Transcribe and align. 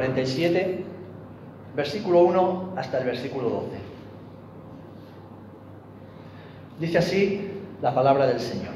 Ezequiel 0.00 0.52
47, 0.52 0.84
versículo 1.76 2.20
1 2.20 2.74
hasta 2.76 2.98
el 2.98 3.04
versículo 3.04 3.48
12. 3.50 3.66
Dice 6.78 6.98
así 6.98 7.50
la 7.82 7.94
palabra 7.94 8.26
del 8.26 8.40
Señor. 8.40 8.72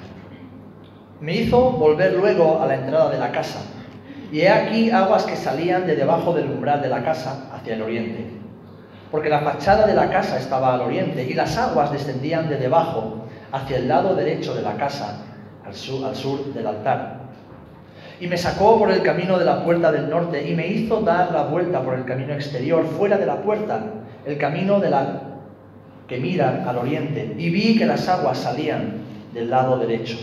Me 1.21 1.35
hizo 1.37 1.71
volver 1.73 2.13
luego 2.15 2.61
a 2.61 2.67
la 2.67 2.75
entrada 2.75 3.11
de 3.11 3.19
la 3.19 3.33
casa, 3.33 3.61
y 4.31 4.41
he 4.41 4.51
aquí 4.51 4.91
aguas 4.91 5.25
que 5.25 5.37
salían 5.37 5.87
de 5.87 5.97
debajo 5.97 6.35
del 6.35 6.51
umbral 6.51 6.83
de 6.83 6.89
la 6.89 7.03
casa 7.03 7.51
hacia 7.55 7.75
el 7.75 7.83
oriente, 7.83 8.27
porque 9.11 9.31
la 9.31 9.41
fachada 9.41 9.87
de 9.87 9.95
la 9.95 10.11
casa 10.11 10.37
estaba 10.39 10.75
al 10.75 10.83
oriente, 10.83 11.25
y 11.25 11.35
las 11.35 11.57
aguas 11.57 11.93
descendían 11.93 12.49
de 12.49 12.57
debajo 12.57 13.25
hacia 13.53 13.79
el 13.79 13.89
lado 13.89 14.15
derecho 14.15 14.55
de 14.55 14.63
la 14.63 14.77
casa, 14.77 15.23
al 15.65 15.75
sur 15.75 16.53
del 16.53 16.67
altar. 16.67 17.14
Y 18.21 18.27
me 18.27 18.37
sacó 18.37 18.79
por 18.79 18.91
el 18.91 19.03
camino 19.03 19.39
de 19.39 19.45
la 19.45 19.65
puerta 19.65 19.91
del 19.91 20.09
norte 20.09 20.49
y 20.49 20.55
me 20.55 20.69
hizo 20.69 21.01
dar 21.01 21.33
la 21.33 21.43
vuelta 21.43 21.83
por 21.83 21.95
el 21.95 22.05
camino 22.05 22.33
exterior, 22.33 22.87
fuera 22.87 23.19
de 23.19 23.27
la 23.27 23.43
puerta, 23.43 23.85
el 24.25 24.39
camino 24.39 24.81
de 24.81 24.91
la 24.91 25.23
que 26.07 26.19
mira 26.19 26.65
al 26.67 26.79
oriente. 26.79 27.35
Y 27.39 27.51
vi 27.51 27.77
que 27.77 27.87
las 27.87 28.09
aguas 28.09 28.39
salían 28.39 29.03
del 29.33 29.51
lado 29.51 29.79
derecho. 29.79 30.17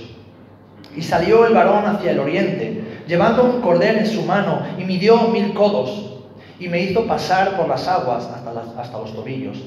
Y 0.95 1.01
salió 1.01 1.45
el 1.45 1.53
varón 1.53 1.85
hacia 1.85 2.11
el 2.11 2.19
oriente, 2.19 2.83
llevando 3.07 3.43
un 3.43 3.61
cordel 3.61 3.99
en 3.99 4.07
su 4.07 4.23
mano, 4.23 4.61
y 4.77 4.83
midió 4.83 5.27
mil 5.29 5.53
codos, 5.53 6.19
y 6.59 6.67
me 6.67 6.81
hizo 6.81 7.05
pasar 7.07 7.55
por 7.55 7.67
las 7.67 7.87
aguas 7.87 8.25
hasta, 8.25 8.81
hasta 8.81 8.97
los 8.97 9.13
tobillos. 9.13 9.57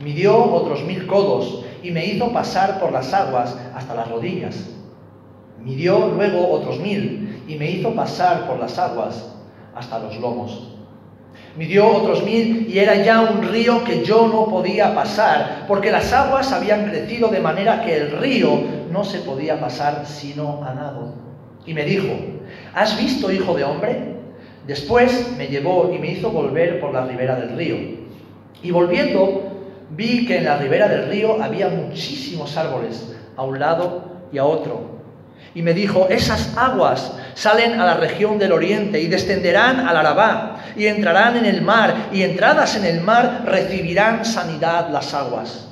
Midió 0.00 0.36
otros 0.36 0.82
mil 0.84 1.06
codos, 1.06 1.64
y 1.82 1.90
me 1.90 2.04
hizo 2.04 2.32
pasar 2.32 2.80
por 2.80 2.92
las 2.92 3.12
aguas 3.12 3.56
hasta 3.74 3.94
las 3.94 4.08
rodillas. 4.08 4.70
Midió 5.62 6.08
luego 6.08 6.50
otros 6.50 6.80
mil 6.80 7.23
y 7.46 7.56
me 7.56 7.70
hizo 7.70 7.94
pasar 7.94 8.46
por 8.46 8.58
las 8.58 8.78
aguas 8.78 9.34
hasta 9.74 9.98
los 9.98 10.18
lomos. 10.18 10.70
Midió 11.56 11.88
otros 11.88 12.24
mil 12.24 12.68
y 12.68 12.78
era 12.78 12.96
ya 12.96 13.20
un 13.20 13.42
río 13.42 13.84
que 13.84 14.04
yo 14.04 14.26
no 14.26 14.46
podía 14.46 14.94
pasar, 14.94 15.64
porque 15.68 15.90
las 15.90 16.12
aguas 16.12 16.52
habían 16.52 16.88
crecido 16.88 17.28
de 17.28 17.40
manera 17.40 17.84
que 17.84 17.96
el 17.96 18.10
río 18.18 18.60
no 18.90 19.04
se 19.04 19.20
podía 19.20 19.60
pasar 19.60 20.04
sino 20.06 20.64
a 20.64 20.74
nado. 20.74 21.14
Y 21.66 21.74
me 21.74 21.84
dijo, 21.84 22.12
¿has 22.74 22.98
visto, 22.98 23.30
hijo 23.30 23.54
de 23.54 23.64
hombre? 23.64 24.14
Después 24.66 25.32
me 25.36 25.46
llevó 25.46 25.92
y 25.94 25.98
me 25.98 26.12
hizo 26.12 26.30
volver 26.30 26.80
por 26.80 26.92
la 26.92 27.06
ribera 27.06 27.36
del 27.36 27.56
río. 27.56 27.76
Y 28.62 28.70
volviendo, 28.70 29.42
vi 29.90 30.26
que 30.26 30.38
en 30.38 30.44
la 30.44 30.58
ribera 30.58 30.88
del 30.88 31.08
río 31.08 31.42
había 31.42 31.68
muchísimos 31.68 32.56
árboles, 32.56 33.14
a 33.36 33.42
un 33.42 33.58
lado 33.58 34.04
y 34.32 34.38
a 34.38 34.44
otro 34.44 34.94
y 35.54 35.62
me 35.62 35.72
dijo, 35.72 36.08
esas 36.10 36.56
aguas 36.56 37.16
salen 37.34 37.80
a 37.80 37.84
la 37.84 37.94
región 37.94 38.38
del 38.38 38.52
oriente 38.52 39.00
y 39.00 39.08
descenderán 39.08 39.80
al 39.80 39.96
Arabá 39.96 40.64
y 40.76 40.86
entrarán 40.86 41.36
en 41.36 41.46
el 41.46 41.62
mar 41.62 42.08
y 42.12 42.22
entradas 42.22 42.76
en 42.76 42.84
el 42.84 43.00
mar 43.00 43.42
recibirán 43.46 44.24
sanidad 44.24 44.88
las 44.90 45.12
aguas. 45.14 45.68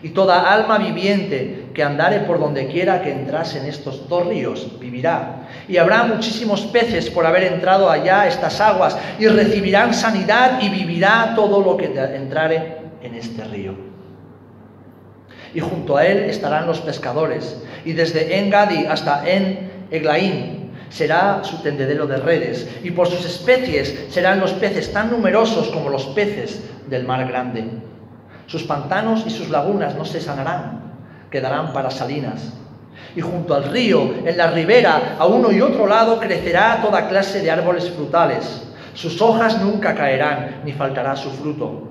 Y 0.00 0.10
toda 0.10 0.52
alma 0.52 0.78
viviente 0.78 1.66
que 1.74 1.82
andare 1.82 2.20
por 2.20 2.38
donde 2.38 2.68
quiera 2.68 3.02
que 3.02 3.10
entrase 3.10 3.58
en 3.58 3.66
estos 3.66 4.08
dos 4.08 4.26
ríos 4.26 4.78
vivirá. 4.78 5.48
Y 5.66 5.76
habrá 5.76 6.04
muchísimos 6.04 6.62
peces 6.66 7.10
por 7.10 7.26
haber 7.26 7.44
entrado 7.44 7.90
allá 7.90 8.28
estas 8.28 8.60
aguas 8.60 8.96
y 9.18 9.26
recibirán 9.26 9.92
sanidad 9.92 10.60
y 10.60 10.68
vivirá 10.68 11.32
todo 11.34 11.60
lo 11.60 11.76
que 11.76 11.86
entrare 11.86 12.78
en 13.02 13.14
este 13.16 13.44
río 13.44 13.88
y 15.54 15.60
junto 15.60 15.96
a 15.96 16.06
él 16.06 16.18
estarán 16.30 16.66
los 16.66 16.80
pescadores. 16.80 17.56
Y 17.84 17.92
desde 17.92 18.38
En-Gadi 18.38 18.86
hasta 18.86 19.28
En-Eglaim 19.28 20.57
será 20.90 21.42
su 21.44 21.58
tendedero 21.58 22.06
de 22.06 22.16
redes, 22.16 22.68
y 22.82 22.90
por 22.90 23.08
sus 23.08 23.24
especies 23.24 24.06
serán 24.10 24.40
los 24.40 24.52
peces 24.52 24.92
tan 24.92 25.10
numerosos 25.10 25.68
como 25.68 25.90
los 25.90 26.06
peces 26.06 26.62
del 26.88 27.04
mar 27.04 27.26
grande. 27.28 27.64
Sus 28.46 28.62
pantanos 28.64 29.24
y 29.26 29.30
sus 29.30 29.50
lagunas 29.50 29.94
no 29.94 30.04
se 30.04 30.20
sanarán, 30.20 30.94
quedarán 31.30 31.72
para 31.72 31.90
salinas. 31.90 32.54
Y 33.14 33.20
junto 33.20 33.54
al 33.54 33.64
río, 33.64 34.14
en 34.24 34.36
la 34.36 34.48
ribera, 34.48 35.16
a 35.18 35.26
uno 35.26 35.52
y 35.52 35.60
otro 35.60 35.86
lado, 35.86 36.18
crecerá 36.18 36.80
toda 36.82 37.08
clase 37.08 37.40
de 37.42 37.50
árboles 37.50 37.90
frutales. 37.90 38.62
Sus 38.94 39.20
hojas 39.20 39.60
nunca 39.60 39.94
caerán, 39.94 40.62
ni 40.64 40.72
faltará 40.72 41.14
su 41.14 41.30
fruto. 41.30 41.88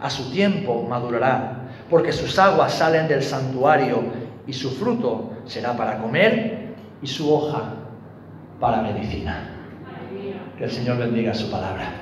A 0.00 0.10
su 0.10 0.30
tiempo 0.30 0.86
madurará 0.88 1.64
porque 1.90 2.12
sus 2.12 2.38
aguas 2.38 2.74
salen 2.74 3.08
del 3.08 3.22
santuario 3.22 4.02
y 4.46 4.52
su 4.52 4.70
fruto 4.70 5.30
será 5.46 5.76
para 5.76 5.98
comer 5.98 6.74
y 7.02 7.06
su 7.06 7.32
hoja 7.32 7.74
para 8.64 8.80
medicina. 8.80 9.50
Que 10.56 10.64
el 10.64 10.70
Señor 10.70 10.96
bendiga 10.96 11.34
su 11.34 11.50
palabra. 11.50 11.92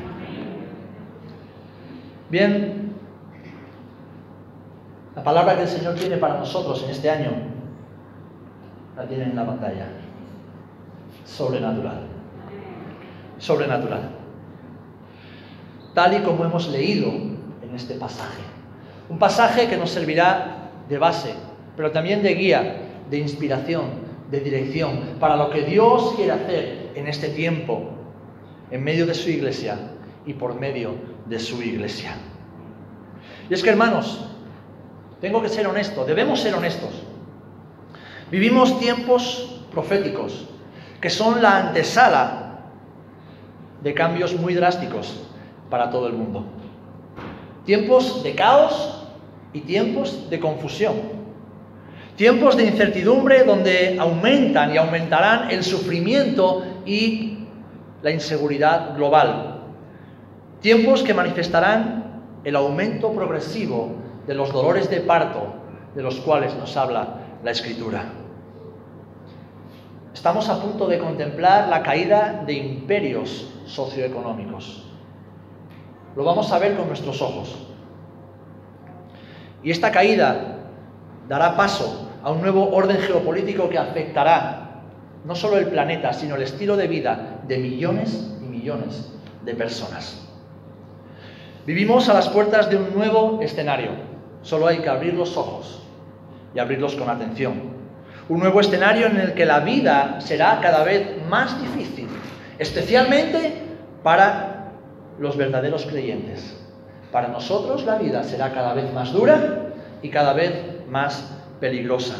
Bien, 2.31 2.93
la 5.17 5.25
palabra 5.25 5.56
que 5.56 5.62
el 5.62 5.69
Señor 5.69 5.97
tiene 5.97 6.19
para 6.19 6.39
nosotros 6.39 6.84
en 6.84 6.91
este 6.91 7.11
año 7.11 7.33
la 8.97 9.09
tienen 9.09 9.31
en 9.31 9.37
la 9.37 9.45
pantalla. 9.45 9.89
Sobrenatural. 11.25 12.03
Sobrenatural. 13.39 14.11
Tal 15.95 16.15
y 16.15 16.21
como 16.21 16.45
hemos 16.45 16.69
leído 16.69 17.09
en 17.09 17.75
este 17.75 17.95
pasaje. 17.95 18.43
Un 19.09 19.19
pasaje 19.19 19.67
que 19.67 19.77
nos 19.77 19.91
servirá 19.91 20.71
de 20.89 20.97
base, 20.97 21.34
pero 21.77 21.91
también 21.91 22.22
de 22.22 22.34
guía, 22.34 22.77
de 23.11 23.19
inspiración, 23.19 24.12
de 24.32 24.41
dirección 24.41 25.16
para 25.20 25.37
lo 25.37 25.50
que 25.50 25.62
Dios 25.62 26.15
quiere 26.16 26.32
hacer 26.32 26.91
en 26.94 27.06
este 27.06 27.28
tiempo, 27.28 27.91
en 28.70 28.82
medio 28.82 29.06
de 29.06 29.12
su 29.12 29.28
iglesia 29.28 29.78
y 30.25 30.32
por 30.32 30.59
medio 30.59 30.94
de 31.26 31.38
su 31.38 31.62
iglesia. 31.62 32.16
Y 33.50 33.54
es 33.54 33.62
que, 33.62 33.69
hermanos, 33.69 34.25
tengo 35.21 35.42
que 35.42 35.50
ser 35.50 35.66
honesto, 35.66 36.06
debemos 36.06 36.41
ser 36.41 36.54
honestos. 36.54 36.91
Vivimos 38.31 38.81
tiempos 38.81 39.62
proféticos 39.71 40.48
que 41.03 41.10
son 41.10 41.42
la 41.42 41.59
antesala 41.69 42.60
de 43.82 43.92
cambios 43.92 44.34
muy 44.34 44.54
drásticos 44.54 45.26
para 45.69 45.91
todo 45.91 46.06
el 46.06 46.15
mundo. 46.15 46.47
Tiempos 47.66 48.22
de 48.22 48.34
caos 48.34 49.04
y 49.53 49.60
tiempos 49.60 50.31
de 50.31 50.41
confusión. 50.41 51.22
Tiempos 52.17 52.56
de 52.56 52.67
incertidumbre 52.67 53.43
donde 53.45 53.97
aumentan 53.99 54.75
y 54.75 54.77
aumentarán 54.77 55.50
el 55.50 55.65
sufrimiento 55.65 56.62
y 56.84 57.39
la 58.03 58.11
inseguridad 58.11 58.95
global. 58.95 59.62
Tiempos 60.61 61.03
que 61.03 61.15
manifestarán 61.15 62.22
el 62.45 62.56
aumento 62.56 63.12
progresivo 63.12 63.97
de 64.27 64.34
los 64.34 64.53
dolores 64.53 64.91
de 64.91 65.01
parto 65.01 65.55
de 65.95 66.03
los 66.03 66.17
cuales 66.17 66.55
nos 66.55 66.77
habla 66.77 67.17
la 67.43 67.51
Escritura. 67.51 68.05
Estamos 70.12 70.49
a 70.49 70.61
punto 70.61 70.87
de 70.87 70.99
contemplar 70.99 71.69
la 71.69 71.83
caída 71.83 72.45
de 72.47 72.53
imperios 72.53 73.53
socioeconómicos. 73.67 74.87
Lo 76.15 76.25
vamos 76.25 76.53
a 76.53 76.59
ver 76.59 76.77
con 76.77 76.89
nuestros 76.89 77.22
ojos. 77.22 77.67
Y 79.62 79.71
esta 79.71 79.91
caída 79.91 80.59
dará 81.28 81.57
paso 81.57 82.10
a 82.22 82.30
un 82.30 82.41
nuevo 82.41 82.71
orden 82.71 82.98
geopolítico 82.98 83.69
que 83.69 83.78
afectará 83.78 84.63
no 85.24 85.34
solo 85.34 85.59
el 85.59 85.66
planeta, 85.69 86.13
sino 86.13 86.34
el 86.34 86.42
estilo 86.42 86.77
de 86.77 86.89
vida 86.89 87.41
de 87.47 87.59
millones 87.59 88.33
y 88.41 88.45
millones 88.45 89.13
de 89.45 89.54
personas. 89.54 90.28
Vivimos 91.66 92.09
a 92.09 92.15
las 92.15 92.28
puertas 92.28 92.69
de 92.71 92.77
un 92.77 92.92
nuevo 92.92 93.41
escenario. 93.41 93.91
Solo 94.42 94.66
hay 94.66 94.78
que 94.78 94.89
abrir 94.89 95.15
los 95.15 95.36
ojos 95.36 95.83
y 96.54 96.59
abrirlos 96.59 96.97
con 96.97 97.09
atención. 97.09 97.72
Un 98.28 98.41
nuevo 98.41 98.60
escenario 98.60 99.07
en 99.07 99.16
el 99.19 99.34
que 99.34 99.47
la 99.47 99.60
vida 99.60 100.21
será 100.21 100.59
cada 100.60 100.83
vez 100.83 101.24
más 101.28 101.60
difícil, 101.60 102.09
especialmente 102.59 103.54
para 104.03 104.72
los 105.19 105.36
verdaderos 105.36 105.86
creyentes. 105.86 106.57
Para 107.13 107.28
nosotros 107.28 107.84
la 107.84 107.97
vida 107.97 108.24
será 108.24 108.53
cada 108.53 108.74
vez 108.74 108.92
más 108.92 109.13
dura 109.13 109.69
y 110.03 110.09
cada 110.09 110.33
vez 110.33 110.53
más 110.89 111.41
peligrosa. 111.62 112.16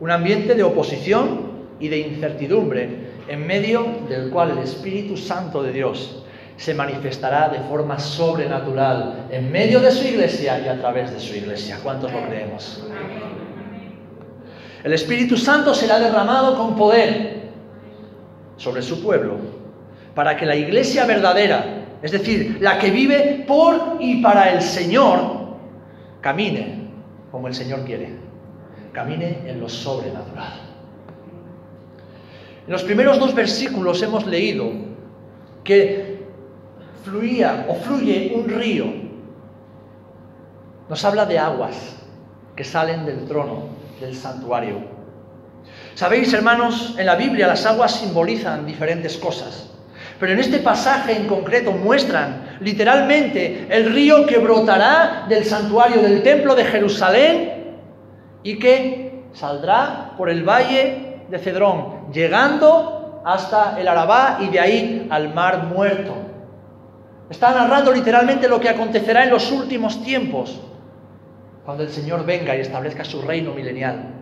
Un 0.00 0.10
ambiente 0.10 0.54
de 0.54 0.62
oposición 0.62 1.46
y 1.80 1.88
de 1.88 2.00
incertidumbre 2.00 2.88
en 3.26 3.46
medio 3.46 3.86
del 4.06 4.28
cual 4.28 4.50
el 4.50 4.58
Espíritu 4.58 5.16
Santo 5.16 5.62
de 5.62 5.72
Dios 5.72 6.22
se 6.58 6.74
manifestará 6.74 7.48
de 7.48 7.60
forma 7.60 7.98
sobrenatural 7.98 9.28
en 9.30 9.50
medio 9.50 9.80
de 9.80 9.90
su 9.90 10.06
iglesia 10.06 10.60
y 10.60 10.68
a 10.68 10.78
través 10.78 11.10
de 11.10 11.18
su 11.18 11.34
iglesia. 11.34 11.78
¿Cuántos 11.82 12.12
lo 12.12 12.20
creemos? 12.26 12.86
El 14.84 14.92
Espíritu 14.92 15.38
Santo 15.38 15.74
será 15.74 15.98
derramado 15.98 16.54
con 16.54 16.76
poder 16.76 17.48
sobre 18.58 18.82
su 18.82 19.02
pueblo 19.02 19.38
para 20.14 20.36
que 20.36 20.44
la 20.44 20.54
iglesia 20.54 21.06
verdadera 21.06 21.76
es 22.02 22.12
decir, 22.12 22.58
la 22.60 22.78
que 22.78 22.90
vive 22.90 23.44
por 23.48 23.96
y 24.00 24.20
para 24.20 24.52
el 24.52 24.60
Señor, 24.60 25.56
camine 26.20 26.85
como 27.30 27.48
el 27.48 27.54
Señor 27.54 27.84
quiere, 27.84 28.16
camine 28.92 29.42
en 29.46 29.60
lo 29.60 29.68
sobrenatural. 29.68 30.60
En 32.66 32.72
los 32.72 32.82
primeros 32.82 33.18
dos 33.18 33.34
versículos 33.34 34.02
hemos 34.02 34.26
leído 34.26 34.70
que 35.62 36.26
fluía 37.04 37.66
o 37.68 37.74
fluye 37.76 38.32
un 38.34 38.48
río. 38.48 38.86
Nos 40.88 41.04
habla 41.04 41.26
de 41.26 41.38
aguas 41.38 41.96
que 42.56 42.64
salen 42.64 43.06
del 43.06 43.26
trono, 43.26 43.68
del 44.00 44.16
santuario. 44.16 44.78
Sabéis, 45.94 46.32
hermanos, 46.32 46.96
en 46.98 47.06
la 47.06 47.14
Biblia 47.14 47.46
las 47.46 47.66
aguas 47.66 48.00
simbolizan 48.00 48.66
diferentes 48.66 49.16
cosas. 49.16 49.75
Pero 50.18 50.32
en 50.32 50.38
este 50.38 50.58
pasaje 50.58 51.14
en 51.14 51.26
concreto 51.26 51.72
muestran 51.72 52.56
literalmente 52.60 53.66
el 53.68 53.92
río 53.92 54.26
que 54.26 54.38
brotará 54.38 55.26
del 55.28 55.44
santuario 55.44 56.00
del 56.00 56.22
templo 56.22 56.54
de 56.54 56.64
Jerusalén 56.64 57.76
y 58.42 58.58
que 58.58 59.24
saldrá 59.32 60.14
por 60.16 60.30
el 60.30 60.42
valle 60.42 61.20
de 61.28 61.38
Cedrón, 61.38 62.10
llegando 62.12 63.20
hasta 63.24 63.78
el 63.78 63.88
Arabá 63.88 64.38
y 64.40 64.48
de 64.48 64.60
ahí 64.60 65.06
al 65.10 65.34
mar 65.34 65.64
muerto. 65.64 66.14
Está 67.28 67.50
narrando 67.50 67.92
literalmente 67.92 68.48
lo 68.48 68.60
que 68.60 68.68
acontecerá 68.68 69.24
en 69.24 69.30
los 69.30 69.50
últimos 69.50 70.02
tiempos, 70.02 70.60
cuando 71.64 71.82
el 71.82 71.90
Señor 71.90 72.24
venga 72.24 72.56
y 72.56 72.60
establezca 72.60 73.04
su 73.04 73.20
reino 73.20 73.52
milenial. 73.52 74.14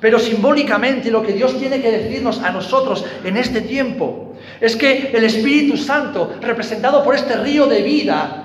Pero 0.00 0.18
simbólicamente 0.18 1.10
lo 1.10 1.22
que 1.22 1.32
Dios 1.32 1.58
tiene 1.58 1.80
que 1.80 1.90
decirnos 1.90 2.42
a 2.42 2.50
nosotros 2.50 3.06
en 3.24 3.38
este 3.38 3.62
tiempo 3.62 4.33
es 4.60 4.76
que 4.76 5.10
el 5.12 5.24
Espíritu 5.24 5.76
Santo, 5.76 6.34
representado 6.40 7.02
por 7.02 7.14
este 7.14 7.36
río 7.36 7.66
de 7.66 7.82
vida, 7.82 8.44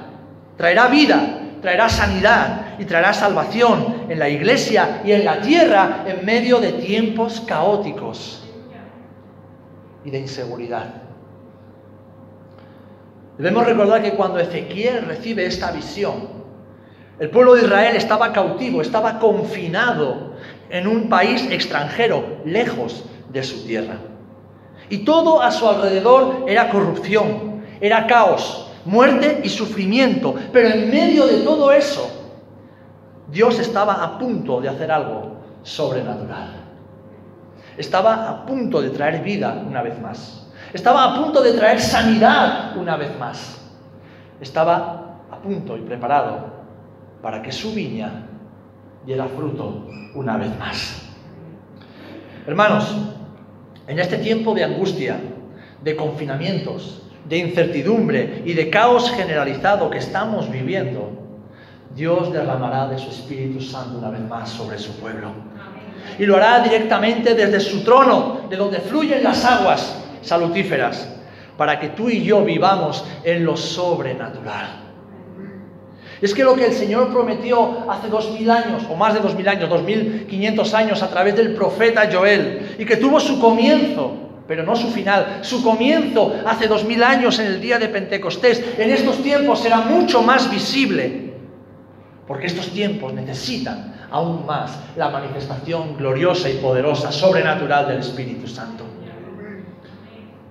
traerá 0.58 0.88
vida, 0.88 1.40
traerá 1.62 1.90
sanidad 1.90 2.76
y 2.80 2.86
traerá 2.86 3.14
salvación 3.14 4.06
en 4.10 4.20
la 4.20 4.30
iglesia 4.30 5.02
y 5.06 5.12
en 5.12 5.26
la 5.26 5.42
tierra 5.42 6.04
en 6.08 6.26
medio 6.26 6.60
de 6.60 6.74
tiempos 6.74 7.42
caóticos 7.42 8.44
y 10.04 10.10
de 10.10 10.20
inseguridad. 10.20 10.86
Debemos 13.38 13.66
recordar 13.66 14.02
que 14.02 14.16
cuando 14.16 14.40
Ezequiel 14.40 15.06
recibe 15.06 15.46
esta 15.46 15.72
visión, 15.72 16.40
el 17.20 17.30
pueblo 17.30 17.56
de 17.56 17.64
Israel 17.64 17.96
estaba 17.96 18.32
cautivo, 18.34 18.82
estaba 18.82 19.20
confinado 19.20 20.34
en 20.70 20.88
un 20.88 21.10
país 21.10 21.50
extranjero, 21.52 22.40
lejos 22.46 23.06
de 23.32 23.44
su 23.44 23.66
tierra. 23.66 23.98
Y 24.90 25.00
todo 25.00 25.42
a 25.42 25.52
su 25.52 25.68
alrededor 25.68 26.46
era 26.48 26.70
corrupción, 26.70 27.64
era 27.80 28.08
caos, 28.08 28.72
muerte 28.86 29.42
y 29.44 29.50
sufrimiento. 29.50 30.36
Pero 30.52 30.70
en 30.70 30.90
medio 30.90 31.28
de 31.28 31.38
todo 31.38 31.72
eso, 31.72 32.10
Dios 33.28 33.60
estaba 33.60 34.04
a 34.04 34.18
punto 34.18 34.60
de 34.60 34.70
hacer 34.70 34.92
algo 34.92 35.38
sobrenatural. 35.64 36.56
Estaba 37.78 38.30
a 38.30 38.46
punto 38.46 38.82
de 38.82 38.90
traer 38.90 39.24
vida 39.24 39.64
una 39.66 39.82
vez 39.82 40.00
más. 40.02 40.48
Estaba 40.74 41.06
a 41.06 41.16
punto 41.16 41.42
de 41.42 41.54
traer 41.54 41.80
sanidad 41.80 42.76
una 42.76 42.98
vez 42.98 43.18
más. 43.18 43.62
Estaba 44.42 45.20
a 45.32 45.38
punto 45.38 45.78
y 45.78 45.82
preparado 45.82 46.60
para 47.22 47.42
que 47.42 47.52
su 47.52 47.74
viña 47.74 48.26
diera 49.06 49.26
fruto 49.28 49.88
una 50.16 50.38
vez 50.38 50.58
más. 50.58 51.10
Hermanos, 52.46 52.96
en 53.90 53.98
este 53.98 54.20
tiempo 54.20 54.54
de 54.54 54.64
angustia, 54.64 55.20
de 55.82 55.96
confinamientos, 55.96 57.02
de 57.28 57.40
incertidumbre 57.40 58.44
y 58.46 58.54
de 58.54 58.70
caos 58.70 59.10
generalizado 59.10 59.90
que 59.90 59.98
estamos 59.98 60.50
viviendo, 60.52 61.10
Dios 61.96 62.32
derramará 62.32 62.88
de 62.88 63.00
su 63.00 63.10
Espíritu 63.10 63.60
Santo 63.60 63.98
una 63.98 64.12
vez 64.12 64.22
más 64.22 64.52
sobre 64.52 64.78
su 64.78 64.94
pueblo. 64.98 65.32
Y 66.20 66.26
lo 66.28 66.36
hará 66.36 66.60
directamente 66.60 67.34
desde 67.34 67.60
su 67.60 67.84
trono, 67.84 68.42
de 68.48 68.58
donde 68.58 68.78
fluyen 68.78 69.24
las 69.24 69.44
aguas 69.44 69.96
salutíferas, 70.22 71.10
para 71.58 71.80
que 71.80 71.90
tú 71.90 72.10
y 72.10 72.24
yo 72.24 72.46
vivamos 72.46 73.04
en 73.24 73.44
lo 73.44 73.58
sobrenatural. 73.58 74.79
Es 76.22 76.34
que 76.34 76.44
lo 76.44 76.54
que 76.54 76.66
el 76.66 76.74
Señor 76.74 77.12
prometió 77.14 77.90
hace 77.90 78.10
dos 78.10 78.32
mil 78.32 78.50
años, 78.52 78.84
o 78.90 78.96
más 78.96 79.14
de 79.14 79.22
dos 79.22 79.36
mil 79.36 79.48
años, 79.48 79.70
dos 79.70 79.84
mil 79.84 80.26
quinientos 80.28 80.74
años, 80.74 81.02
a 81.02 81.10
través 81.10 81.36
del 81.36 81.54
profeta 81.54 82.10
Joel, 82.12 82.76
y 82.78 82.86
que 82.86 82.98
tuvo 82.98 83.20
su 83.20 83.40
comienzo, 83.40 84.12
pero 84.46 84.64
no 84.64 84.76
su 84.76 84.90
final, 84.90 85.40
su 85.42 85.64
comienzo 85.64 86.36
hace 86.46 86.68
dos 86.68 86.84
mil 86.84 87.04
años 87.04 87.40
en 87.40 87.48
el 87.48 87.62
día 87.62 87.80
de 87.80 87.88
Pentecostés, 87.88 88.62
en 88.78 88.90
estos 88.92 89.24
tiempos 89.24 89.60
será 89.60 89.78
mucho 89.78 90.22
más 90.22 90.52
visible, 90.52 91.34
porque 92.28 92.48
estos 92.48 92.70
tiempos 92.70 93.14
necesitan 93.14 93.96
aún 94.12 94.46
más 94.46 94.78
la 94.98 95.10
manifestación 95.10 95.96
gloriosa 95.98 96.50
y 96.50 96.56
poderosa, 96.56 97.12
sobrenatural 97.12 97.88
del 97.88 98.00
Espíritu 98.00 98.48
Santo. 98.48 98.84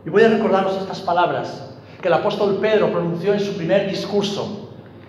Y 0.06 0.10
voy 0.10 0.22
a 0.22 0.28
recordaros 0.28 0.80
estas 0.80 1.00
palabras 1.00 1.74
que 2.00 2.08
el 2.08 2.14
apóstol 2.14 2.58
Pedro 2.62 2.90
pronunció 2.90 3.34
en 3.34 3.40
su 3.40 3.54
primer 3.56 3.90
discurso 3.90 4.57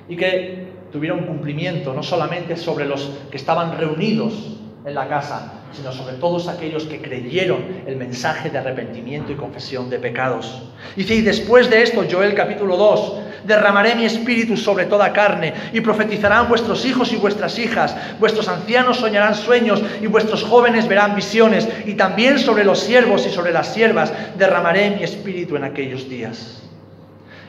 y 0.10 0.18
que 0.18 0.68
tuvieron 0.92 1.26
cumplimiento 1.26 1.94
no 1.94 2.04
solamente 2.04 2.58
sobre 2.58 2.86
los 2.86 3.12
que 3.30 3.38
estaban 3.38 3.78
reunidos 3.78 4.58
en 4.86 4.96
la 4.96 5.08
casa, 5.08 5.54
sino 5.72 5.92
sobre 5.92 6.16
todos 6.16 6.48
aquellos 6.48 6.86
que 6.86 7.00
creyeron 7.00 7.84
el 7.86 7.96
mensaje 7.96 8.50
de 8.50 8.58
arrepentimiento 8.58 9.32
y 9.32 9.36
confesión 9.36 9.90
de 9.90 10.00
pecados. 10.00 10.64
Dice, 10.96 11.16
y 11.16 11.22
después 11.22 11.70
de 11.70 11.84
esto, 11.84 12.04
Joel 12.10 12.34
capítulo 12.34 12.76
2, 12.76 13.14
derramaré 13.46 13.94
mi 13.96 14.06
espíritu 14.06 14.58
sobre 14.58 14.86
toda 14.86 15.14
carne, 15.14 15.54
y 15.74 15.82
profetizarán 15.82 16.50
vuestros 16.50 16.86
hijos 16.86 17.14
y 17.14 17.18
vuestras 17.18 17.60
hijas, 17.60 17.96
vuestros 18.20 18.48
ancianos 18.48 18.98
soñarán 18.98 19.36
sueños, 19.36 19.84
y 20.02 20.08
vuestros 20.08 20.44
jóvenes 20.44 20.88
verán 20.88 21.16
visiones, 21.16 21.68
y 21.86 21.94
también 21.94 22.40
sobre 22.40 22.64
los 22.64 22.80
siervos 22.80 23.28
y 23.28 23.30
sobre 23.30 23.52
las 23.52 23.74
siervas 23.74 24.12
derramaré 24.38 24.92
mi 24.92 25.04
espíritu 25.04 25.56
en 25.56 25.66
aquellos 25.66 26.10
días. 26.10 26.64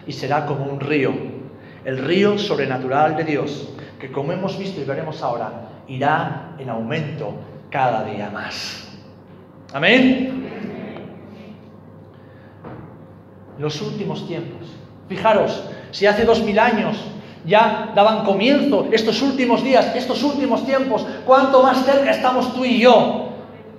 Y 0.07 0.13
será 0.13 0.45
como 0.45 0.65
un 0.65 0.81
río 0.81 1.40
el 1.85 1.99
río 1.99 2.39
sobrenatural 2.39 3.17
de 3.17 3.25
Dios, 3.25 3.69
que 3.99 4.11
como 4.11 4.33
hemos 4.33 4.59
visto 4.59 4.81
y 4.81 4.85
veremos 4.85 5.23
ahora, 5.23 5.69
irá 5.89 6.55
en 6.59 6.69
aumento 6.69 7.35
cada 7.71 8.05
día 8.05 8.31
más. 8.31 8.89
Amén. 9.73 10.49
Los 13.59 13.81
últimos 13.83 14.27
tiempos. 14.27 14.69
Fijaros, 15.09 15.65
si 15.91 16.07
hace 16.07 16.25
dos 16.25 16.43
mil 16.43 16.59
años 16.59 16.97
ya 17.45 17.93
daban 17.95 18.25
comienzo 18.25 18.89
estos 18.93 19.23
últimos 19.23 19.65
días, 19.65 19.95
estos 19.95 20.23
últimos 20.23 20.65
tiempos, 20.67 21.07
cuánto 21.27 21.63
más 21.63 21.85
cerca 21.85 22.11
estamos 22.11 22.55
tú 22.55 22.65
y 22.65 22.81
yo 22.81 23.31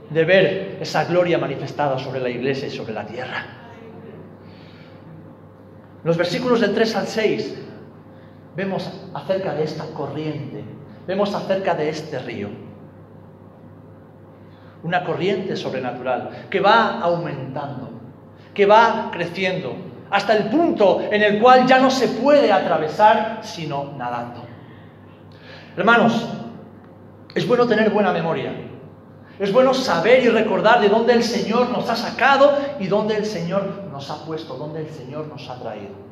de 0.10 0.26
ver 0.26 0.78
esa 0.82 1.06
gloria 1.06 1.38
manifestada 1.38 1.98
sobre 1.98 2.20
la 2.20 2.30
iglesia 2.30 2.68
y 2.68 2.72
sobre 2.72 2.94
la 2.94 3.06
tierra. 3.06 3.46
Los 6.04 6.18
versículos 6.18 6.60
del 6.60 6.74
3 6.74 6.96
al 6.96 7.08
6 7.08 7.58
vemos 8.56 8.90
acerca 9.14 9.54
de 9.54 9.64
esta 9.64 9.86
corriente, 9.94 10.64
vemos 11.08 11.34
acerca 11.34 11.74
de 11.74 11.90
este 11.90 12.20
río. 12.20 12.50
Una 14.84 15.04
corriente 15.04 15.56
sobrenatural 15.56 16.48
que 16.50 16.60
va 16.60 17.00
aumentando, 17.00 17.90
que 18.54 18.66
va 18.66 19.10
creciendo, 19.12 19.76
hasta 20.10 20.36
el 20.36 20.46
punto 20.46 21.02
en 21.10 21.22
el 21.22 21.40
cual 21.42 21.66
ya 21.66 21.80
no 21.80 21.90
se 21.90 22.08
puede 22.10 22.52
atravesar 22.52 23.40
sino 23.42 23.94
nadando. 23.98 24.44
Hermanos, 25.78 26.28
es 27.34 27.48
bueno 27.48 27.66
tener 27.66 27.90
buena 27.92 28.12
memoria. 28.12 28.52
Es 29.40 29.52
bueno 29.54 29.74
saber 29.74 30.24
y 30.24 30.30
recordar 30.30 30.82
de 30.82 30.90
dónde 30.90 31.14
el 31.14 31.24
Señor 31.24 31.70
nos 31.70 31.90
ha 31.90 31.96
sacado 31.96 32.58
y 32.80 32.88
dónde 32.88 33.16
el 33.16 33.26
Señor 33.26 33.86
nos 33.92 34.12
ha 34.12 34.26
puesto, 34.26 34.56
dónde 34.56 34.82
el 34.82 34.90
Señor 34.90 35.28
nos 35.28 35.50
ha 35.50 35.60
traído. 35.60 36.11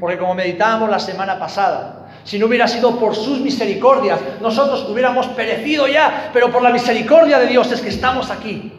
Porque 0.00 0.18
como 0.18 0.34
meditábamos 0.34 0.88
la 0.88 0.98
semana 0.98 1.38
pasada, 1.38 2.10
si 2.24 2.38
no 2.38 2.46
hubiera 2.46 2.66
sido 2.66 2.98
por 2.98 3.14
sus 3.14 3.40
misericordias, 3.40 4.18
nosotros 4.40 4.88
hubiéramos 4.88 5.26
perecido 5.28 5.86
ya, 5.86 6.30
pero 6.32 6.50
por 6.50 6.62
la 6.62 6.70
misericordia 6.70 7.38
de 7.38 7.46
Dios 7.46 7.70
es 7.70 7.82
que 7.82 7.90
estamos 7.90 8.30
aquí. 8.30 8.72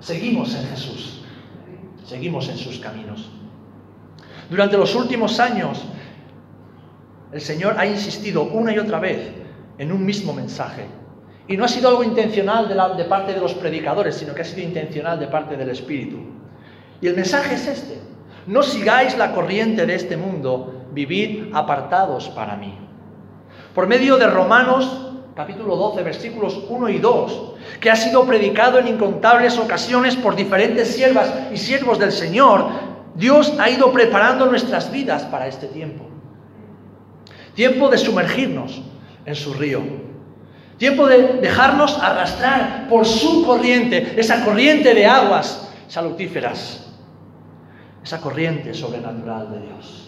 Seguimos 0.00 0.54
en 0.54 0.66
Jesús, 0.68 1.24
seguimos 2.04 2.48
en 2.48 2.58
sus 2.58 2.78
caminos. 2.78 3.30
Durante 4.50 4.76
los 4.76 4.94
últimos 4.94 5.40
años, 5.40 5.82
el 7.32 7.40
Señor 7.40 7.76
ha 7.78 7.86
insistido 7.86 8.42
una 8.42 8.72
y 8.72 8.78
otra 8.78 8.98
vez 8.98 9.32
en 9.78 9.92
un 9.92 10.04
mismo 10.04 10.32
mensaje. 10.32 10.86
Y 11.48 11.56
no 11.56 11.64
ha 11.64 11.68
sido 11.68 11.88
algo 11.88 12.04
intencional 12.04 12.68
de, 12.68 12.74
de 13.02 13.08
parte 13.08 13.32
de 13.32 13.40
los 13.40 13.54
predicadores, 13.54 14.16
sino 14.16 14.34
que 14.34 14.42
ha 14.42 14.44
sido 14.44 14.62
intencional 14.62 15.18
de 15.18 15.26
parte 15.26 15.56
del 15.56 15.70
Espíritu. 15.70 16.18
Y 17.00 17.06
el 17.06 17.16
mensaje 17.16 17.54
es 17.54 17.66
este. 17.66 17.98
No 18.46 18.62
sigáis 18.62 19.16
la 19.16 19.32
corriente 19.32 19.86
de 19.86 19.94
este 19.94 20.16
mundo, 20.16 20.86
vivid 20.92 21.54
apartados 21.54 22.28
para 22.30 22.56
mí. 22.56 22.74
Por 23.74 23.86
medio 23.86 24.16
de 24.16 24.26
Romanos 24.26 25.10
capítulo 25.34 25.76
12, 25.76 26.02
versículos 26.02 26.60
1 26.68 26.88
y 26.90 26.98
2, 26.98 27.52
que 27.80 27.90
ha 27.90 27.96
sido 27.96 28.24
predicado 28.24 28.78
en 28.78 28.88
incontables 28.88 29.56
ocasiones 29.58 30.16
por 30.16 30.36
diferentes 30.36 30.88
siervas 30.88 31.32
y 31.52 31.56
siervos 31.56 31.98
del 31.98 32.12
Señor, 32.12 32.66
Dios 33.14 33.54
ha 33.58 33.70
ido 33.70 33.90
preparando 33.92 34.46
nuestras 34.46 34.90
vidas 34.92 35.22
para 35.24 35.46
este 35.46 35.66
tiempo. 35.66 36.04
Tiempo 37.54 37.88
de 37.88 37.98
sumergirnos 37.98 38.82
en 39.24 39.34
su 39.34 39.54
río. 39.54 39.80
Tiempo 40.76 41.06
de 41.06 41.40
dejarnos 41.40 41.98
arrastrar 41.98 42.86
por 42.88 43.06
su 43.06 43.44
corriente, 43.44 44.14
esa 44.18 44.44
corriente 44.44 44.94
de 44.94 45.06
aguas 45.06 45.70
salutíferas, 45.88 46.89
esa 48.02 48.20
corriente 48.20 48.74
sobrenatural 48.74 49.50
de 49.52 49.66
Dios. 49.66 50.06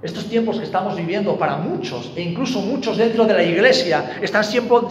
Estos 0.00 0.28
tiempos 0.28 0.58
que 0.58 0.64
estamos 0.64 0.94
viviendo 0.96 1.36
para 1.36 1.56
muchos, 1.56 2.12
e 2.14 2.22
incluso 2.22 2.60
muchos 2.60 2.96
dentro 2.96 3.24
de 3.24 3.34
la 3.34 3.42
iglesia, 3.42 4.18
están 4.22 4.44
siendo 4.44 4.88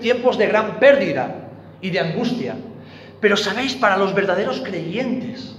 tiempos 0.00 0.38
de 0.38 0.46
gran 0.46 0.80
pérdida 0.80 1.50
y 1.82 1.90
de 1.90 2.00
angustia. 2.00 2.56
Pero 3.20 3.36
sabéis, 3.36 3.74
para 3.74 3.98
los 3.98 4.14
verdaderos 4.14 4.60
creyentes, 4.60 5.56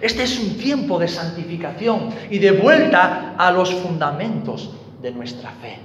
este 0.00 0.24
es 0.24 0.38
un 0.38 0.58
tiempo 0.58 0.98
de 0.98 1.06
santificación 1.06 2.10
y 2.28 2.40
de 2.40 2.50
vuelta 2.50 3.36
a 3.38 3.52
los 3.52 3.72
fundamentos 3.72 4.74
de 5.00 5.12
nuestra 5.12 5.50
fe. 5.62 5.78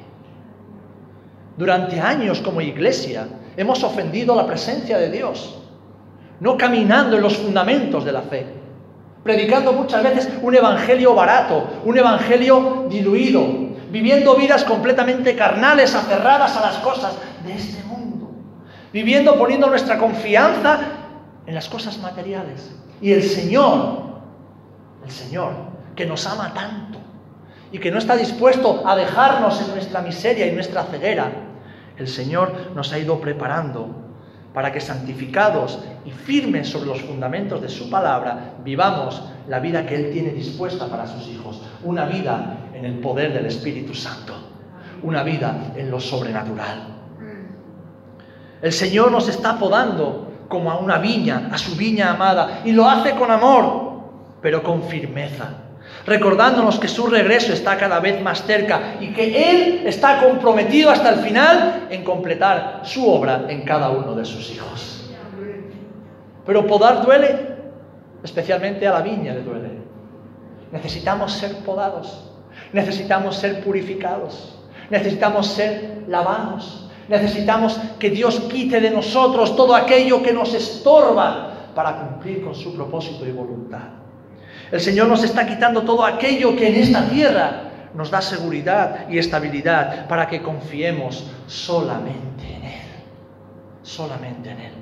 Durante 1.56 2.00
años 2.00 2.42
como 2.42 2.62
iglesia 2.62 3.28
hemos 3.56 3.84
ofendido 3.84 4.36
la 4.36 4.48
presencia 4.48 4.98
de 4.98 5.12
Dios, 5.12 5.63
no 6.40 6.58
caminando 6.58 7.16
en 7.16 7.24
los 7.24 7.38
fundamentos 7.38 8.06
de 8.06 8.12
la 8.12 8.22
fe, 8.22 8.46
predicando 9.24 9.74
muchas 9.74 10.04
veces 10.04 10.30
un 10.42 10.56
evangelio 10.56 11.16
barato, 11.16 11.68
un 11.86 11.98
evangelio 11.98 12.88
diluido, 12.90 13.46
viviendo 13.90 14.36
vidas 14.36 14.64
completamente 14.64 15.36
carnales, 15.36 15.96
aferradas 15.96 16.58
a 16.58 16.62
las 16.62 16.78
cosas 16.78 17.14
de 17.46 17.54
este 17.54 17.84
mundo, 17.84 18.32
viviendo 18.92 19.38
poniendo 19.38 19.68
nuestra 19.68 19.98
confianza 19.98 20.80
en 21.46 21.56
las 21.56 21.70
cosas 21.70 21.98
materiales. 22.00 22.76
Y 23.02 23.12
el 23.12 23.24
Señor, 23.24 24.04
el 25.06 25.12
Señor, 25.12 25.52
que 25.96 26.06
nos 26.06 26.26
ama 26.26 26.54
tanto, 26.54 27.00
y 27.72 27.80
que 27.80 27.92
no 27.92 27.98
está 27.98 28.16
dispuesto 28.16 28.84
a 28.86 28.96
dejarnos 28.96 29.62
en 29.62 29.72
nuestra 29.72 30.02
miseria 30.02 30.48
y 30.48 30.52
nuestra 30.52 30.84
ceguera, 30.84 31.32
el 31.98 32.08
Señor 32.08 32.72
nos 32.76 32.92
ha 32.94 33.00
ido 33.00 33.20
preparando 33.20 33.90
para 34.54 34.72
que 34.72 34.80
santificados 34.80 35.80
y 36.06 36.12
firmes 36.12 36.70
sobre 36.70 36.88
los 36.88 37.02
fundamentos 37.02 37.62
de 37.62 37.70
su 37.70 37.90
palabra, 37.90 38.56
vivamos 38.64 39.24
la 39.48 39.60
vida 39.60 39.86
que 39.86 39.96
Él 39.96 40.12
tiene 40.12 40.30
dispuesta 40.32 40.88
para 40.88 41.08
sus 41.08 41.28
hijos, 41.28 41.62
una 41.84 42.06
vida 42.06 42.58
en 42.74 42.86
el 42.86 43.00
poder 43.00 43.34
del 43.34 43.46
Espíritu 43.48 43.94
Santo, 43.94 44.34
una 45.02 45.24
vida 45.24 45.74
en 45.76 45.90
lo 45.90 46.00
sobrenatural. 46.00 46.88
El 48.62 48.72
Señor 48.72 49.12
nos 49.12 49.28
está 49.28 49.58
podando 49.58 50.32
como 50.48 50.70
a 50.72 50.78
una 50.78 51.00
viña, 51.00 51.50
a 51.52 51.58
su 51.58 51.76
viña 51.76 52.12
amada, 52.12 52.62
y 52.64 52.72
lo 52.72 52.88
hace 52.88 53.16
con 53.16 53.32
amor, 53.32 53.94
pero 54.42 54.62
con 54.62 54.84
firmeza 54.84 55.63
recordándonos 56.06 56.80
que 56.80 56.88
su 56.88 57.08
regreso 57.08 57.54
está 57.54 57.78
cada 57.78 58.00
vez 58.00 58.22
más 58.22 58.44
cerca 58.44 58.96
y 59.00 59.14
que 59.14 59.50
Él 59.52 59.84
está 59.86 60.22
comprometido 60.22 60.90
hasta 60.90 61.10
el 61.12 61.20
final 61.20 61.88
en 61.90 62.04
completar 62.04 62.82
su 62.84 63.10
obra 63.10 63.46
en 63.48 63.62
cada 63.62 63.90
uno 63.90 64.14
de 64.16 64.26
sus 64.26 64.52
hijos. 64.52 65.12
Pero 66.46 66.68
podar 66.68 67.06
duele, 67.06 67.56
especialmente 68.24 68.88
a 68.88 68.94
la 68.94 69.02
viña 69.02 69.34
le 69.34 69.44
duele. 69.44 69.70
Necesitamos 70.72 71.32
ser 71.34 71.56
podados, 71.58 72.32
necesitamos 72.74 73.38
ser 73.38 73.64
purificados, 73.64 74.60
necesitamos 74.90 75.48
ser 75.48 76.04
lavados, 76.08 76.90
necesitamos 77.08 77.80
que 78.00 78.10
Dios 78.10 78.40
quite 78.52 78.82
de 78.82 78.90
nosotros 78.90 79.56
todo 79.56 79.76
aquello 79.76 80.22
que 80.22 80.34
nos 80.34 80.54
estorba 80.54 81.52
para 81.76 81.98
cumplir 81.98 82.44
con 82.44 82.56
su 82.56 82.76
propósito 82.76 83.26
y 83.26 83.32
voluntad. 83.32 84.03
El 84.72 84.82
Señor 84.82 85.08
nos 85.08 85.24
está 85.24 85.46
quitando 85.46 85.84
todo 85.84 86.06
aquello 86.06 86.56
que 86.56 86.68
en 86.68 86.76
esta 86.76 87.08
tierra 87.10 87.64
nos 87.94 88.10
da 88.10 88.22
seguridad 88.22 89.08
y 89.10 89.18
estabilidad 89.18 90.08
para 90.08 90.28
que 90.28 90.42
confiemos 90.42 91.30
solamente 91.48 92.56
en 92.56 92.64
Él. 92.64 92.82
Solamente 93.84 94.50
en 94.50 94.60
Él. 94.60 94.74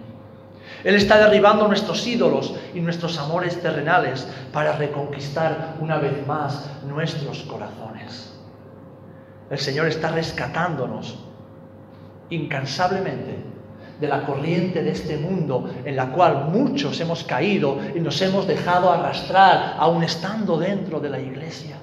Él 0.83 0.95
está 0.95 1.17
derribando 1.17 1.67
nuestros 1.67 2.05
ídolos 2.07 2.55
y 2.73 2.79
nuestros 2.79 3.17
amores 3.19 3.61
terrenales 3.61 4.27
para 4.51 4.73
reconquistar 4.77 5.75
una 5.79 5.97
vez 5.97 6.25
más 6.25 6.69
nuestros 6.87 7.43
corazones. 7.43 8.33
El 9.49 9.59
Señor 9.59 9.87
está 9.87 10.09
rescatándonos 10.09 11.19
incansablemente 12.29 13.43
de 14.01 14.07
la 14.07 14.25
corriente 14.25 14.81
de 14.81 14.89
este 14.89 15.15
mundo 15.15 15.69
en 15.85 15.95
la 15.95 16.11
cual 16.11 16.49
muchos 16.51 16.99
hemos 16.99 17.23
caído 17.23 17.77
y 17.95 17.99
nos 17.99 18.19
hemos 18.23 18.47
dejado 18.47 18.91
arrastrar 18.91 19.75
aún 19.77 20.03
estando 20.03 20.57
dentro 20.57 20.99
de 20.99 21.09
la 21.09 21.19
iglesia. 21.19 21.77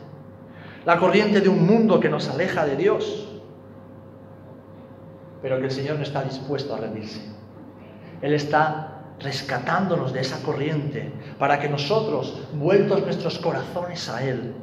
La 0.85 0.99
corriente 0.99 1.41
de 1.41 1.49
un 1.49 1.65
mundo 1.65 2.01
que 2.01 2.09
nos 2.09 2.29
aleja 2.29 2.67
de 2.67 2.75
Dios, 2.75 3.29
pero 5.41 5.61
que 5.61 5.67
el 5.67 5.71
Señor 5.71 5.97
no 5.97 6.03
está 6.03 6.25
dispuesto 6.25 6.75
a 6.75 6.79
rendirse. 6.79 7.21
Él 8.21 8.35
está 8.35 8.99
rescatándonos 9.21 10.13
de 10.13 10.21
esa 10.21 10.43
corriente 10.43 11.13
para 11.39 11.61
que 11.61 11.69
nosotros, 11.69 12.43
vueltos 12.53 13.01
nuestros 13.03 13.39
corazones 13.39 14.09
a 14.09 14.25
Él, 14.25 14.55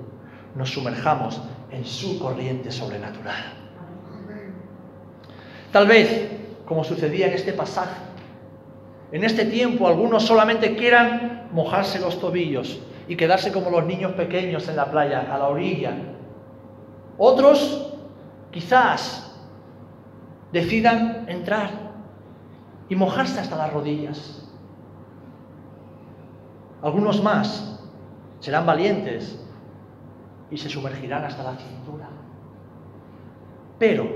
nos 0.56 0.72
sumerjamos 0.72 1.42
en 1.72 1.86
su 1.86 2.20
corriente 2.20 2.70
sobrenatural. 2.70 3.54
Tal 5.72 5.88
vez 5.88 6.35
como 6.66 6.84
sucedía 6.84 7.28
en 7.28 7.34
este 7.34 7.54
pasaje. 7.54 8.02
En 9.12 9.24
este 9.24 9.46
tiempo 9.46 9.88
algunos 9.88 10.24
solamente 10.24 10.76
quieran 10.76 11.48
mojarse 11.52 12.00
los 12.00 12.20
tobillos 12.20 12.80
y 13.08 13.16
quedarse 13.16 13.52
como 13.52 13.70
los 13.70 13.86
niños 13.86 14.14
pequeños 14.14 14.68
en 14.68 14.76
la 14.76 14.90
playa, 14.90 15.34
a 15.34 15.38
la 15.38 15.48
orilla. 15.48 15.94
Otros 17.18 17.94
quizás 18.52 19.36
decidan 20.52 21.26
entrar 21.28 21.70
y 22.90 22.96
mojarse 22.96 23.40
hasta 23.40 23.56
las 23.58 23.72
rodillas. 23.72 24.42
Algunos 26.82 27.22
más 27.24 27.80
serán 28.40 28.66
valientes 28.66 29.40
y 30.52 30.58
se 30.58 30.70
sumergirán 30.70 31.24
hasta 31.24 31.44
la 31.44 31.56
cintura. 31.56 32.10
Pero 33.80 34.08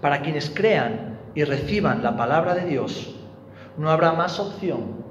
para 0.00 0.20
quienes 0.20 0.50
crean 0.50 1.11
y 1.34 1.44
reciban 1.44 2.02
la 2.02 2.16
palabra 2.16 2.54
de 2.54 2.66
Dios, 2.66 3.14
no 3.76 3.90
habrá 3.90 4.12
más 4.12 4.38
opción 4.38 5.02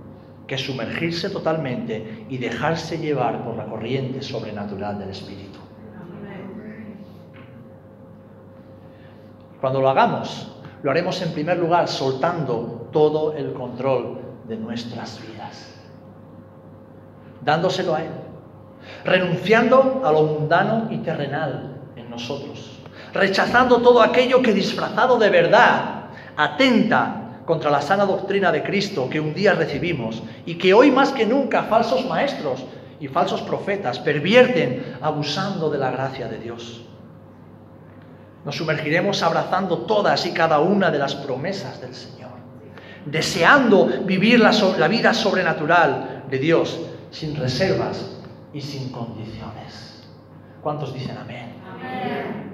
que 0.48 0.58
sumergirse 0.58 1.30
totalmente 1.30 2.26
y 2.30 2.38
dejarse 2.38 2.98
llevar 2.98 3.44
por 3.44 3.56
la 3.56 3.66
corriente 3.66 4.22
sobrenatural 4.22 5.00
del 5.00 5.10
Espíritu. 5.10 5.60
Cuando 9.60 9.80
lo 9.80 9.90
hagamos, 9.90 10.52
lo 10.84 10.92
haremos 10.92 11.22
en 11.22 11.34
primer 11.34 11.58
lugar 11.58 11.88
soltando 11.88 12.90
todo 12.92 13.34
el 13.34 13.54
control 13.54 14.20
de 14.48 14.58
nuestras 14.58 15.22
vidas, 15.22 15.74
dándoselo 17.42 17.96
a 17.96 18.04
Él, 18.04 18.12
renunciando 19.06 20.02
a 20.04 20.12
lo 20.12 20.24
mundano 20.24 20.88
y 20.90 20.98
terrenal 20.98 21.78
en 21.96 22.10
nosotros, 22.10 22.80
rechazando 23.14 23.78
todo 23.82 24.02
aquello 24.02 24.42
que 24.42 24.54
disfrazado 24.54 25.18
de 25.20 25.30
verdad 25.30 26.01
atenta 26.38 27.44
contra 27.46 27.72
la 27.72 27.82
sana 27.82 28.06
doctrina 28.06 28.52
de 28.52 28.64
Cristo 28.64 29.10
que 29.10 29.20
un 29.20 29.34
día 29.34 29.54
recibimos 29.54 30.24
y 30.46 30.56
que 30.56 30.74
hoy 30.74 30.92
más 30.92 31.12
que 31.12 31.26
nunca 31.26 31.64
falsos 31.64 32.06
maestros 32.06 32.64
y 33.00 33.08
falsos 33.08 33.42
profetas 33.42 34.00
pervierten 34.00 34.96
abusando 35.02 35.70
de 35.70 35.78
la 35.78 35.92
gracia 35.92 36.28
de 36.28 36.38
Dios. 36.38 36.82
Nos 38.46 38.56
sumergiremos 38.56 39.22
abrazando 39.22 39.80
todas 39.80 40.26
y 40.26 40.32
cada 40.32 40.60
una 40.60 40.92
de 40.92 41.00
las 41.00 41.16
promesas 41.16 41.82
del 41.82 41.94
Señor, 41.94 42.32
deseando 43.06 43.86
vivir 44.06 44.40
la, 44.40 44.52
la 44.78 44.88
vida 44.88 45.14
sobrenatural 45.14 46.26
de 46.30 46.38
Dios 46.38 46.80
sin 47.12 47.36
reservas 47.36 48.18
y 48.54 48.62
sin 48.62 48.92
condiciones. 48.92 50.08
¿Cuántos 50.62 50.94
dicen 50.94 51.18
amén? 51.18 51.54
amén? 51.72 52.52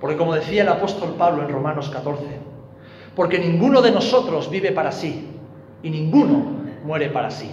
Porque 0.00 0.16
como 0.16 0.34
decía 0.34 0.62
el 0.62 0.68
apóstol 0.68 1.14
Pablo 1.18 1.42
en 1.42 1.52
Romanos 1.52 1.90
14, 1.90 2.47
porque 3.18 3.40
ninguno 3.40 3.82
de 3.82 3.90
nosotros 3.90 4.48
vive 4.48 4.70
para 4.70 4.92
sí 4.92 5.26
y 5.82 5.90
ninguno 5.90 6.52
muere 6.84 7.10
para 7.10 7.32
sí. 7.32 7.50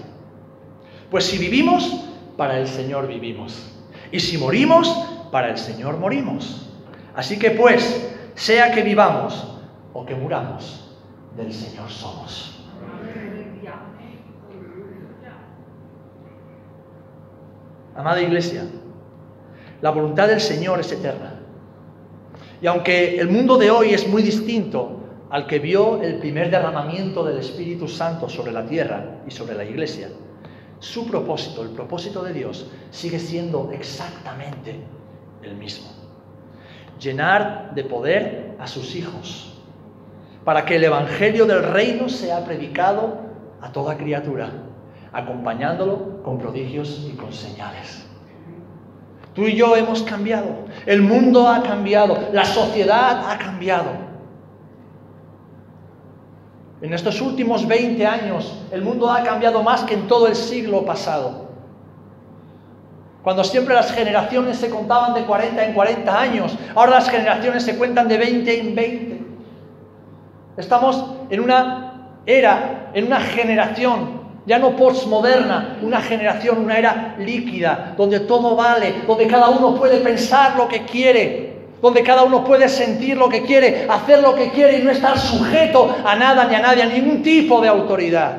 Pues 1.10 1.26
si 1.26 1.40
vivimos, 1.40 2.06
para 2.38 2.60
el 2.60 2.68
Señor 2.68 3.08
vivimos. 3.08 3.74
Y 4.12 4.20
si 4.20 4.38
morimos, 4.38 4.88
para 5.32 5.50
el 5.50 5.58
Señor 5.58 5.98
morimos. 5.98 6.70
Así 7.16 7.40
que 7.40 7.50
pues, 7.50 8.16
sea 8.36 8.74
que 8.74 8.84
vivamos 8.84 9.58
o 9.92 10.06
que 10.06 10.14
muramos, 10.14 10.96
del 11.36 11.52
Señor 11.52 11.90
somos. 11.90 12.64
Amada 17.96 18.22
iglesia, 18.22 18.66
la 19.82 19.90
voluntad 19.90 20.28
del 20.28 20.42
Señor 20.42 20.80
es 20.80 20.92
eterna. 20.92 21.40
Y 22.62 22.68
aunque 22.68 23.20
el 23.20 23.30
mundo 23.30 23.58
de 23.58 23.72
hoy 23.72 23.96
es 23.96 24.08
muy 24.08 24.22
distinto 24.22 25.02
al 25.30 25.48
que 25.48 25.60
vio 25.60 26.02
el 26.02 26.20
primer 26.20 26.50
derramamiento 26.52 27.24
del 27.24 27.40
Espíritu 27.40 27.88
Santo 27.88 28.30
sobre 28.30 28.52
la 28.52 28.66
tierra 28.66 29.22
y 29.28 29.32
sobre 29.32 29.56
la 29.56 29.66
iglesia, 29.66 30.10
su 30.80 31.08
propósito, 31.08 31.64
el 31.64 31.70
propósito 31.70 32.24
de 32.24 32.34
Dios, 32.34 32.70
sigue 32.92 33.20
siendo 33.20 33.72
exactamente 33.72 34.76
el 35.42 35.56
mismo. 35.56 35.90
llenar 37.00 37.74
de 37.76 37.84
poder 37.84 38.56
a 38.58 38.68
sus 38.68 38.96
hijos, 38.96 39.54
para 40.46 40.64
que 40.64 40.78
el 40.78 40.84
Evangelio 40.86 41.46
del 41.46 41.64
reino 41.64 42.08
sea 42.08 42.46
predicado 42.46 43.18
a 43.62 43.72
toda 43.72 43.98
criatura, 43.98 44.50
acompañándolo 45.12 46.24
con 46.24 46.38
prodigios 46.38 47.06
y 47.12 47.16
con 47.18 47.34
señales. 47.34 48.06
Tú 49.34 49.44
y 49.44 49.56
yo 49.56 49.76
hemos 49.76 50.04
cambiado, 50.04 50.66
el 50.86 51.02
mundo 51.02 51.50
ha 51.50 51.62
cambiado, 51.64 52.30
la 52.32 52.46
sociedad 52.46 53.30
ha 53.30 53.38
cambiado. 53.38 54.05
En 56.86 56.94
estos 56.94 57.20
últimos 57.20 57.68
20 57.68 58.06
años 58.06 58.54
el 58.72 58.84
mundo 58.84 59.10
ha 59.10 59.24
cambiado 59.24 59.64
más 59.64 59.82
que 59.86 59.96
en 59.96 60.08
todo 60.08 60.28
el 60.28 60.36
siglo 60.36 60.86
pasado. 60.86 61.50
Cuando 63.24 63.44
siempre 63.44 63.74
las 63.74 63.92
generaciones 63.92 64.58
se 64.58 64.70
contaban 64.70 65.16
de 65.16 65.24
40 65.24 65.66
en 65.66 65.74
40 65.74 66.20
años, 66.20 66.56
ahora 66.76 66.92
las 66.92 67.10
generaciones 67.10 67.64
se 67.64 67.76
cuentan 67.76 68.08
de 68.08 68.20
20 68.20 68.60
en 68.60 68.76
20. 68.76 69.26
Estamos 70.58 71.04
en 71.32 71.40
una 71.40 72.20
era, 72.28 72.92
en 72.94 73.08
una 73.08 73.20
generación 73.20 74.22
ya 74.46 74.60
no 74.60 74.76
postmoderna, 74.76 75.80
una 75.82 76.02
generación, 76.02 76.60
una 76.60 76.78
era 76.78 77.16
líquida, 77.18 77.96
donde 77.98 78.20
todo 78.20 78.56
vale, 78.56 78.94
donde 79.08 79.26
cada 79.26 79.50
uno 79.50 79.74
puede 79.74 80.02
pensar 80.02 80.56
lo 80.56 80.68
que 80.68 80.86
quiere, 80.86 81.55
donde 81.82 82.04
cada 82.04 82.24
uno 82.24 82.44
puede 82.44 82.68
sentir 82.70 83.18
lo 83.18 83.30
que 83.30 83.44
quiere, 83.44 83.88
hacer 83.90 84.22
lo 84.22 84.36
que 84.36 84.52
quiere 84.52 84.80
y 84.80 84.84
no 84.84 84.92
estar 84.92 85.18
sujeto 85.18 85.96
a 86.06 86.16
nada 86.16 86.46
ni 86.46 86.56
a 86.56 86.62
nadie, 86.62 86.84
a 86.84 86.88
ningún 86.88 87.22
tipo 87.22 87.62
de 87.62 87.68
autoridad. 87.68 88.38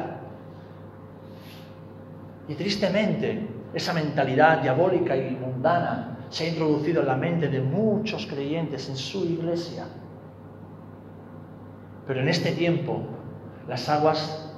Y 2.49 2.55
tristemente, 2.55 3.47
esa 3.75 3.93
mentalidad 3.93 4.62
diabólica 4.62 5.16
y 5.16 5.31
mundana 5.31 6.19
se 6.31 6.45
ha 6.45 6.49
introducido 6.49 7.02
en 7.02 7.09
la 7.09 7.16
mente 7.16 7.49
de 7.49 7.61
muchos 7.61 8.26
creyentes 8.26 8.88
en 8.88 8.97
su 8.97 9.25
iglesia. 9.25 9.85
Pero 12.07 12.21
en 12.21 12.28
este 12.28 12.52
tiempo, 12.52 13.02
las 13.69 13.88
aguas 13.88 14.50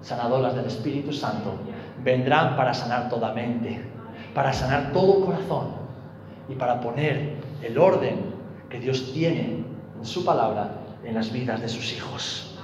sanadoras 0.00 0.54
del 0.54 0.66
Espíritu 0.66 1.12
Santo 1.12 1.54
vendrán 2.02 2.56
para 2.56 2.74
sanar 2.74 3.08
toda 3.08 3.32
mente, 3.32 3.80
para 4.34 4.52
sanar 4.52 4.92
todo 4.92 5.24
corazón 5.24 5.68
y 6.48 6.54
para 6.54 6.80
poner 6.80 7.41
el 7.62 7.78
orden 7.78 8.34
que 8.68 8.80
Dios 8.80 9.12
tiene 9.12 9.64
en 9.98 10.06
su 10.06 10.24
palabra 10.24 10.82
en 11.04 11.14
las 11.14 11.32
vidas 11.32 11.60
de 11.60 11.68
sus 11.68 11.92
hijos. 11.92 12.58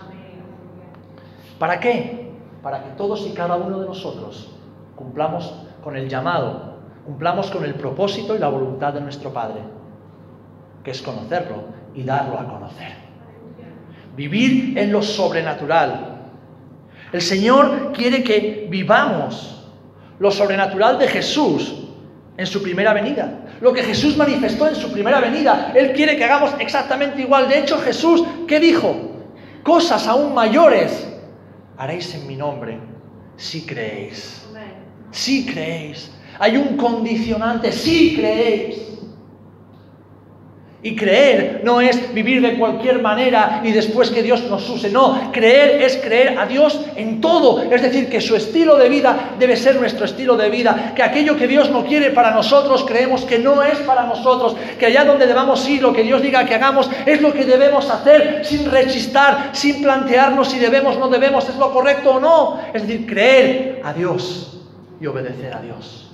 ¿Para 1.59 1.81
qué? 1.81 2.31
Para 2.63 2.85
que 2.85 2.91
todos 2.91 3.27
y 3.27 3.31
cada 3.33 3.57
uno 3.57 3.81
de 3.81 3.87
nosotros 3.87 4.51
cumplamos 4.97 5.55
con 5.83 5.97
el 5.97 6.09
llamado, 6.09 6.79
cumplamos 7.05 7.51
con 7.51 7.65
el 7.65 7.75
propósito 7.75 8.37
y 8.37 8.39
la 8.39 8.49
voluntad 8.49 8.93
de 8.93 9.01
nuestro 9.01 9.33
Padre, 9.33 9.61
que 10.85 10.91
es 10.91 11.03
conocerlo 11.03 11.65
y 11.95 12.03
darlo 12.03 12.39
a 12.39 12.49
conocer. 12.49 12.93
Vivir 14.17 14.77
en 14.79 14.93
lo 14.93 15.03
sobrenatural, 15.03 16.17
el 17.13 17.21
Señor 17.23 17.93
quiere 17.93 18.23
que 18.23 18.67
vivamos 18.71 19.69
lo 20.19 20.31
sobrenatural 20.31 20.99
de 20.99 21.09
Jesús 21.09 21.78
en 22.39 22.47
su 22.47 22.63
primera 22.63 22.95
venida. 22.95 23.41
Lo 23.61 23.73
que 23.73 23.83
Jesús 23.83 24.17
manifestó 24.17 24.69
en 24.69 24.77
su 24.77 24.91
primera 24.93 25.21
venida. 25.21 25.73
Él 25.75 25.93
quiere 25.93 26.17
que 26.17 26.25
hagamos 26.25 26.53
exactamente 26.61 27.21
igual. 27.21 27.49
De 27.49 27.59
hecho, 27.59 27.79
Jesús, 27.81 28.23
¿qué 28.47 28.61
dijo? 28.61 28.97
Cosas 29.65 30.07
aún 30.07 30.33
mayores 30.33 31.07
haréis 31.77 32.15
en 32.15 32.27
mi 32.27 32.37
nombre 32.37 32.79
si 33.37 33.67
creéis. 33.67 34.47
Si 35.11 35.47
creéis. 35.47 36.11
Hay 36.39 36.57
un 36.57 36.77
condicionante, 36.77 37.73
si 37.73 38.17
creéis. 38.17 38.83
Y 40.81 40.95
creer 40.95 41.63
no 41.65 41.81
es 41.81 42.15
vivir 42.15 42.41
de 42.41 42.57
cualquier 42.57 43.03
manera 43.03 43.63
y 43.65 43.73
después 43.73 44.11
que 44.11 44.23
Dios 44.23 44.45
nos 44.45 44.71
use. 44.71 44.91
No, 44.91 45.33
creer 45.33 45.83
es 45.83 45.97
creer 45.97 46.39
a 46.39 46.47
Dios 46.47 46.81
en 46.95 47.21
todo. 47.21 47.61
Es 47.63 47.83
decir, 47.83 48.09
que 48.09 48.21
su 48.21 48.37
estilo 48.37 48.77
de 48.77 48.89
vida 48.89 49.35
debe 49.41 49.57
ser 49.57 49.75
nuestro 49.75 50.05
estilo 50.05 50.37
de 50.37 50.49
vida. 50.49 50.93
Que 50.95 51.03
aquello 51.03 51.37
que 51.37 51.49
Dios 51.49 51.69
no 51.71 51.85
quiere 51.85 52.11
para 52.11 52.31
nosotros 52.31 52.85
creemos 52.87 53.25
que 53.25 53.41
no 53.41 53.61
es 53.65 53.79
para 53.81 54.05
nosotros. 54.05 54.55
Que 54.79 54.87
allá 54.87 55.05
donde 55.05 55.27
debamos 55.27 55.69
ir, 55.69 55.83
lo 55.83 55.93
que 55.93 56.05
Dios 56.05 56.23
diga 56.23 56.47
que 56.47 56.55
hagamos, 56.55 56.89
es 57.07 57.21
lo 57.21 57.33
que 57.33 57.45
debemos 57.45 57.91
hacer 57.91 58.45
sin 58.45 58.71
rechistar, 58.71 59.51
sin 59.53 59.83
plantearnos 59.83 60.49
si 60.49 60.61
debemos 60.61 60.97
o 60.97 61.01
no 61.01 61.09
debemos, 61.09 61.49
es 61.49 61.57
lo 61.57 61.73
correcto 61.73 62.13
o 62.13 62.21
no. 62.21 62.61
Es 62.73 62.87
decir, 62.87 63.05
creer 63.05 63.81
a 63.83 63.93
Dios 63.93 64.61
y 65.01 65.07
obedecer 65.07 65.53
a 65.55 65.61
Dios 65.61 66.08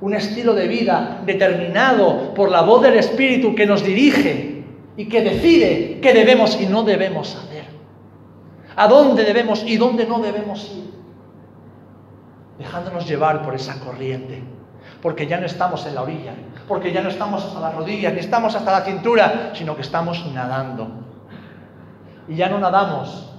un 0.00 0.14
estilo 0.14 0.54
de 0.54 0.66
vida 0.66 1.22
determinado 1.26 2.32
por 2.34 2.50
la 2.50 2.62
voz 2.62 2.82
del 2.82 2.94
Espíritu 2.94 3.54
que 3.54 3.66
nos 3.66 3.84
dirige 3.84 4.64
y 4.96 5.06
que 5.06 5.22
decide 5.22 6.00
qué 6.00 6.12
debemos 6.12 6.60
y 6.60 6.66
no 6.66 6.82
debemos 6.82 7.36
hacer, 7.36 7.64
a 8.76 8.88
dónde 8.88 9.24
debemos 9.24 9.64
y 9.66 9.76
dónde 9.76 10.06
no 10.06 10.18
debemos 10.20 10.70
ir, 10.74 10.90
dejándonos 12.58 13.06
llevar 13.06 13.42
por 13.42 13.54
esa 13.54 13.78
corriente, 13.80 14.42
porque 15.02 15.26
ya 15.26 15.38
no 15.38 15.46
estamos 15.46 15.86
en 15.86 15.94
la 15.94 16.02
orilla, 16.02 16.34
porque 16.66 16.92
ya 16.92 17.02
no 17.02 17.08
estamos 17.08 17.44
hasta 17.44 17.60
las 17.60 17.74
rodillas, 17.74 18.12
ni 18.12 18.20
estamos 18.20 18.54
hasta 18.54 18.72
la 18.72 18.82
cintura, 18.82 19.52
sino 19.54 19.74
que 19.74 19.82
estamos 19.82 20.24
nadando. 20.32 20.88
Y 22.28 22.36
ya 22.36 22.48
no 22.48 22.58
nadamos 22.58 23.30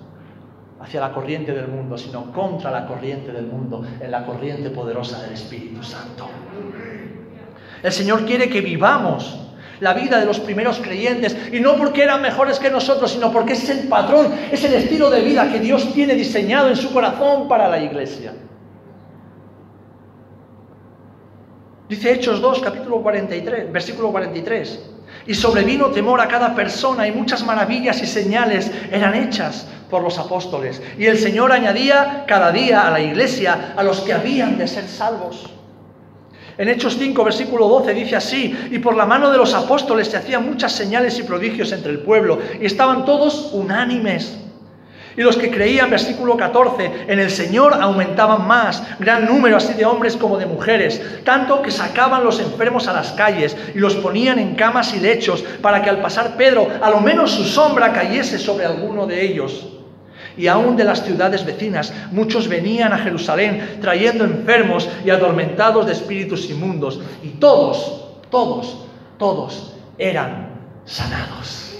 hacia 0.81 0.99
la 0.99 1.13
corriente 1.13 1.53
del 1.53 1.67
mundo, 1.67 1.97
sino 1.97 2.31
contra 2.31 2.71
la 2.71 2.87
corriente 2.87 3.31
del 3.31 3.45
mundo, 3.45 3.83
en 3.99 4.11
la 4.11 4.25
corriente 4.25 4.71
poderosa 4.71 5.21
del 5.21 5.33
Espíritu 5.33 5.83
Santo. 5.83 6.27
El 7.83 7.91
Señor 7.91 8.25
quiere 8.25 8.49
que 8.49 8.61
vivamos 8.61 9.37
la 9.81 9.93
vida 9.93 10.19
de 10.19 10.25
los 10.25 10.39
primeros 10.39 10.79
creyentes, 10.79 11.35
y 11.51 11.59
no 11.59 11.75
porque 11.75 12.03
eran 12.03 12.21
mejores 12.21 12.59
que 12.59 12.69
nosotros, 12.69 13.11
sino 13.11 13.31
porque 13.31 13.53
es 13.53 13.67
el 13.67 13.87
patrón, 13.87 14.31
es 14.51 14.63
el 14.63 14.75
estilo 14.75 15.09
de 15.09 15.21
vida 15.21 15.51
que 15.51 15.59
Dios 15.59 15.91
tiene 15.93 16.13
diseñado 16.13 16.69
en 16.69 16.75
su 16.75 16.93
corazón 16.93 17.47
para 17.47 17.67
la 17.67 17.79
iglesia. 17.79 18.33
Dice 21.89 22.13
Hechos 22.13 22.39
2, 22.39 22.61
capítulo 22.61 23.01
43, 23.01 23.71
versículo 23.71 24.11
43. 24.11 24.79
Y 25.25 25.33
sobrevino 25.33 25.87
temor 25.87 26.21
a 26.21 26.27
cada 26.27 26.55
persona 26.55 27.07
y 27.07 27.11
muchas 27.11 27.43
maravillas 27.43 28.01
y 28.01 28.07
señales 28.07 28.71
eran 28.91 29.13
hechas 29.15 29.67
por 29.89 30.01
los 30.01 30.17
apóstoles. 30.17 30.81
Y 30.97 31.07
el 31.07 31.17
Señor 31.17 31.51
añadía 31.51 32.23
cada 32.27 32.51
día 32.51 32.87
a 32.87 32.91
la 32.91 33.01
iglesia 33.01 33.73
a 33.75 33.83
los 33.83 33.99
que 34.01 34.13
habían 34.13 34.57
de 34.57 34.67
ser 34.67 34.87
salvos. 34.87 35.49
En 36.61 36.69
Hechos 36.69 36.95
5, 36.99 37.23
versículo 37.23 37.67
12 37.67 37.91
dice 37.95 38.15
así, 38.15 38.55
y 38.69 38.77
por 38.77 38.95
la 38.95 39.07
mano 39.07 39.31
de 39.31 39.37
los 39.39 39.55
apóstoles 39.55 40.09
se 40.09 40.17
hacían 40.17 40.45
muchas 40.45 40.71
señales 40.71 41.17
y 41.17 41.23
prodigios 41.23 41.71
entre 41.71 41.91
el 41.91 42.01
pueblo, 42.01 42.37
y 42.61 42.67
estaban 42.67 43.03
todos 43.03 43.49
unánimes. 43.53 44.37
Y 45.17 45.21
los 45.21 45.37
que 45.37 45.49
creían, 45.49 45.89
versículo 45.89 46.37
14, 46.37 47.05
en 47.07 47.19
el 47.19 47.31
Señor 47.31 47.73
aumentaban 47.73 48.45
más, 48.45 48.83
gran 48.99 49.25
número 49.25 49.57
así 49.57 49.73
de 49.73 49.85
hombres 49.85 50.15
como 50.15 50.37
de 50.37 50.45
mujeres, 50.45 51.01
tanto 51.23 51.63
que 51.63 51.71
sacaban 51.71 52.23
los 52.23 52.39
enfermos 52.39 52.87
a 52.87 52.93
las 52.93 53.13
calles 53.13 53.57
y 53.73 53.79
los 53.79 53.95
ponían 53.95 54.37
en 54.37 54.53
camas 54.53 54.93
y 54.93 54.99
lechos, 54.99 55.43
para 55.63 55.81
que 55.81 55.89
al 55.89 55.99
pasar 55.99 56.37
Pedro, 56.37 56.67
a 56.79 56.91
lo 56.91 56.99
menos 56.99 57.31
su 57.31 57.43
sombra 57.43 57.91
cayese 57.91 58.37
sobre 58.37 58.67
alguno 58.67 59.07
de 59.07 59.19
ellos. 59.25 59.80
Y 60.37 60.47
aún 60.47 60.77
de 60.77 60.83
las 60.83 61.03
ciudades 61.03 61.45
vecinas, 61.45 61.93
muchos 62.11 62.47
venían 62.47 62.93
a 62.93 62.97
Jerusalén 62.97 63.77
trayendo 63.81 64.23
enfermos 64.23 64.87
y 65.05 65.09
adormentados 65.09 65.85
de 65.85 65.93
espíritus 65.93 66.49
inmundos, 66.49 67.01
y 67.23 67.29
todos, 67.29 68.05
todos, 68.29 68.85
todos 69.17 69.73
eran 69.97 70.49
sanados. 70.85 71.71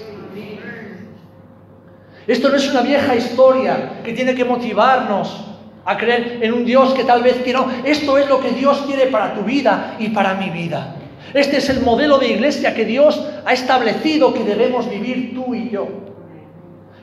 Esto 2.28 2.50
no 2.50 2.56
es 2.56 2.70
una 2.70 2.82
vieja 2.82 3.16
historia 3.16 4.02
que 4.04 4.14
tiene 4.14 4.36
que 4.36 4.46
motivarnos 4.46 5.46
a 5.84 5.98
creer 5.98 6.40
en 6.42 6.54
un 6.54 6.66
Dios 6.66 6.94
que 6.94 7.04
tal 7.04 7.24
vez 7.24 7.38
que 7.44 7.54
no. 7.54 7.68
Esto 7.84 8.18
es 8.18 8.30
lo 8.30 8.40
que 8.40 8.52
Dios 8.52 8.84
quiere 8.86 9.08
para 9.08 9.34
tu 9.34 9.42
vida 9.42 9.96
y 9.98 10.10
para 10.10 10.36
mi 10.36 10.50
vida. 10.50 10.96
Este 11.34 11.58
es 11.58 11.70
el 11.70 11.82
modelo 11.82 12.20
de 12.20 12.30
iglesia 12.30 12.74
que 12.74 12.86
Dios 12.86 13.26
ha 13.46 13.54
establecido 13.54 14.34
que 14.34 14.44
debemos 14.44 14.90
vivir 14.90 15.34
tú 15.34 15.56
y 15.56 15.70
yo. 15.70 16.11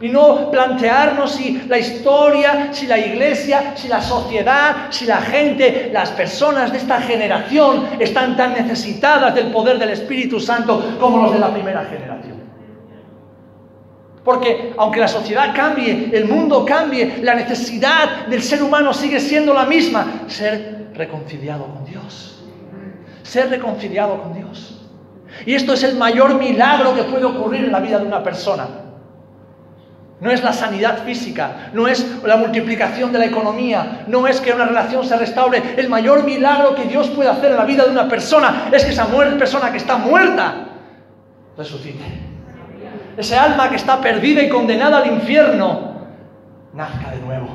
Y 0.00 0.08
no 0.08 0.50
plantearnos 0.50 1.32
si 1.32 1.62
la 1.66 1.76
historia, 1.76 2.68
si 2.72 2.86
la 2.86 2.98
iglesia, 2.98 3.72
si 3.74 3.88
la 3.88 4.00
sociedad, 4.00 4.86
si 4.90 5.06
la 5.06 5.16
gente, 5.16 5.90
las 5.92 6.10
personas 6.10 6.70
de 6.70 6.78
esta 6.78 7.00
generación 7.00 7.88
están 7.98 8.36
tan 8.36 8.52
necesitadas 8.52 9.34
del 9.34 9.48
poder 9.48 9.76
del 9.78 9.90
Espíritu 9.90 10.38
Santo 10.38 10.96
como 11.00 11.22
los 11.22 11.32
de 11.32 11.40
la 11.40 11.52
primera 11.52 11.84
generación. 11.84 12.38
Porque 14.22 14.74
aunque 14.76 15.00
la 15.00 15.08
sociedad 15.08 15.52
cambie, 15.54 16.10
el 16.12 16.26
mundo 16.26 16.64
cambie, 16.64 17.18
la 17.22 17.34
necesidad 17.34 18.26
del 18.26 18.42
ser 18.42 18.62
humano 18.62 18.92
sigue 18.92 19.18
siendo 19.18 19.52
la 19.52 19.64
misma, 19.64 20.24
ser 20.28 20.90
reconciliado 20.94 21.66
con 21.66 21.84
Dios. 21.84 22.44
Ser 23.22 23.50
reconciliado 23.50 24.22
con 24.22 24.34
Dios. 24.34 24.86
Y 25.44 25.54
esto 25.54 25.72
es 25.72 25.82
el 25.82 25.96
mayor 25.96 26.34
milagro 26.34 26.94
que 26.94 27.02
puede 27.04 27.24
ocurrir 27.24 27.64
en 27.64 27.72
la 27.72 27.80
vida 27.80 27.98
de 27.98 28.06
una 28.06 28.22
persona. 28.22 28.66
No 30.20 30.32
es 30.32 30.42
la 30.42 30.52
sanidad 30.52 31.04
física, 31.04 31.70
no 31.72 31.86
es 31.86 32.22
la 32.24 32.36
multiplicación 32.36 33.12
de 33.12 33.20
la 33.20 33.26
economía, 33.26 34.04
no 34.08 34.26
es 34.26 34.40
que 34.40 34.52
una 34.52 34.64
relación 34.64 35.04
se 35.04 35.16
restaure. 35.16 35.74
El 35.76 35.88
mayor 35.88 36.24
milagro 36.24 36.74
que 36.74 36.84
Dios 36.84 37.08
puede 37.10 37.30
hacer 37.30 37.52
en 37.52 37.56
la 37.56 37.64
vida 37.64 37.84
de 37.84 37.90
una 37.90 38.08
persona 38.08 38.68
es 38.72 38.84
que 38.84 38.90
esa 38.90 39.06
persona 39.06 39.70
que 39.70 39.76
está 39.78 39.96
muerta 39.96 40.66
resucite. 41.56 42.04
Ese 43.16 43.36
alma 43.36 43.68
que 43.68 43.76
está 43.76 44.00
perdida 44.00 44.42
y 44.42 44.48
condenada 44.48 44.98
al 44.98 45.06
infierno, 45.06 45.94
nazca 46.72 47.10
de 47.10 47.20
nuevo. 47.20 47.48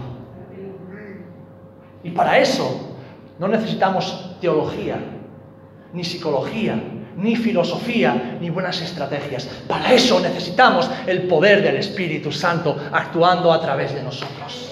Y 2.04 2.12
para 2.12 2.38
eso 2.38 2.98
no 3.40 3.48
necesitamos 3.48 4.38
teología, 4.42 4.98
ni 5.94 6.04
psicología, 6.04 6.76
ni 7.18 7.36
filosofía, 7.36 8.38
ni 8.40 8.50
buenas 8.50 8.82
estrategias. 8.82 9.46
Para 9.68 9.94
eso 9.94 10.20
necesitamos 10.20 10.90
el 11.08 11.24
poder 11.24 11.62
del 11.62 11.78
Espíritu 11.78 12.32
Santo 12.32 12.78
actuando 12.92 13.52
a 13.52 13.62
través 13.62 13.94
de 13.94 14.04
nosotros. 14.04 14.72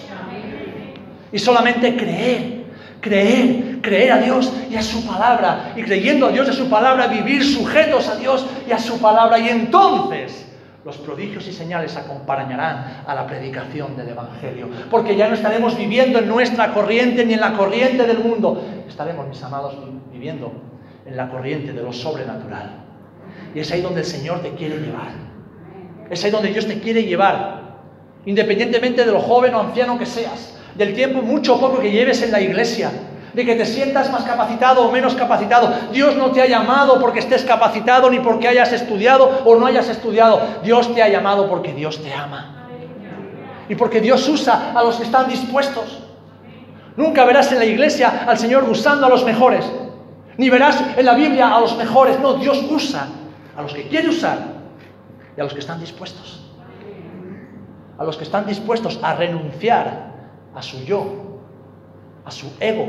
Y 1.32 1.40
solamente 1.40 1.96
creer, 1.96 2.64
creer, 3.00 3.80
creer 3.82 4.12
a 4.12 4.18
Dios 4.18 4.52
y 4.70 4.76
a 4.76 4.82
su 4.82 5.06
palabra. 5.06 5.74
Y 5.76 5.84
creyendo 5.84 6.28
a 6.28 6.32
Dios 6.32 6.48
y 6.48 6.52
a 6.52 6.54
su 6.54 6.70
palabra, 6.70 7.08
vivir 7.08 7.44
sujetos 7.44 8.08
a 8.08 8.16
Dios 8.16 8.46
y 8.68 8.72
a 8.72 8.80
su 8.80 9.00
palabra. 9.00 9.40
Y 9.40 9.50
entonces 9.50 10.46
los 10.84 10.98
prodigios 10.98 11.48
y 11.48 11.54
señales 11.54 11.96
acompañarán 11.96 13.04
a 13.06 13.16
la 13.16 13.28
predicación 13.28 13.96
del 13.96 14.10
Evangelio. 14.10 14.70
Porque 14.90 15.16
ya 15.16 15.30
no 15.30 15.36
estaremos 15.36 15.78
viviendo 15.78 16.20
en 16.20 16.28
nuestra 16.28 16.74
corriente 16.74 17.26
ni 17.26 17.36
en 17.36 17.40
la 17.40 17.54
corriente 17.54 18.06
del 18.06 18.20
mundo. 18.20 18.62
Estaremos, 18.88 19.28
mis 19.28 19.42
amados, 19.44 19.76
viviendo 20.12 20.71
en 21.06 21.18
la 21.18 21.30
corriente 21.30 21.74
de 21.74 21.82
lo 21.82 21.92
sobrenatural. 21.94 22.78
Y 23.54 23.60
es 23.60 23.72
ahí 23.72 23.82
donde 23.82 24.02
el 24.02 24.06
Señor 24.06 24.42
te 24.42 24.52
quiere 24.52 24.78
llevar. 24.78 25.12
Es 26.10 26.24
ahí 26.24 26.32
donde 26.32 26.50
Dios 26.50 26.68
te 26.68 26.80
quiere 26.80 27.04
llevar. 27.04 27.62
Independientemente 28.26 29.06
de 29.06 29.12
lo 29.12 29.20
joven 29.20 29.56
o 29.56 29.62
anciano 29.62 29.98
que 29.98 30.06
seas, 30.06 30.58
del 30.76 30.94
tiempo 30.94 31.22
mucho 31.22 31.56
o 31.56 31.60
poco 31.60 31.80
que 31.80 31.92
lleves 31.92 32.22
en 32.22 32.32
la 32.32 32.40
iglesia, 32.40 32.92
de 33.34 33.46
que 33.46 33.56
te 33.56 33.66
sientas 33.66 34.12
más 34.12 34.24
capacitado 34.24 34.88
o 34.88 34.92
menos 34.92 35.16
capacitado. 35.16 35.74
Dios 35.92 36.16
no 36.16 36.32
te 36.32 36.42
ha 36.42 36.48
llamado 36.48 37.00
porque 37.00 37.20
estés 37.20 37.44
capacitado 37.44 38.10
ni 38.10 38.20
porque 38.20 38.48
hayas 38.48 38.72
estudiado 38.74 39.42
o 39.46 39.56
no 39.56 39.66
hayas 39.66 39.90
estudiado. 39.90 40.42
Dios 40.64 40.94
te 40.94 41.02
ha 41.02 41.10
llamado 41.10 41.50
porque 41.50 41.74
Dios 41.74 42.04
te 42.04 42.14
ama. 42.14 42.68
Y 43.70 43.76
porque 43.76 44.02
Dios 44.02 44.28
usa 44.28 44.74
a 44.76 44.84
los 44.84 44.98
que 44.98 45.04
están 45.04 45.30
dispuestos. 45.30 46.00
Nunca 46.98 47.24
verás 47.24 47.52
en 47.54 47.60
la 47.60 47.66
iglesia 47.66 48.26
al 48.28 48.38
Señor 48.38 48.66
usando 48.70 49.06
a 49.06 49.10
los 49.10 49.24
mejores. 49.24 49.66
Ni 50.42 50.50
verás 50.50 50.84
en 50.98 51.06
la 51.06 51.14
Biblia 51.14 51.56
a 51.56 51.60
los 51.60 51.78
mejores. 51.78 52.20
No, 52.20 52.34
Dios 52.34 52.66
usa 52.68 53.08
a 53.56 53.62
los 53.62 53.76
que 53.76 53.88
quiere 53.88 54.10
usar 54.10 54.40
y 55.38 55.40
a 55.40 55.44
los 55.44 55.54
que 55.54 55.60
están 55.60 55.80
dispuestos. 55.80 56.42
A 58.00 58.04
los 58.04 58.18
que 58.18 58.24
están 58.24 58.48
dispuestos 58.48 59.00
a 59.04 59.14
renunciar 59.14 60.16
a 60.56 60.62
su 60.64 60.84
yo, 60.84 61.42
a 62.26 62.32
su 62.32 62.48
ego, 62.60 62.88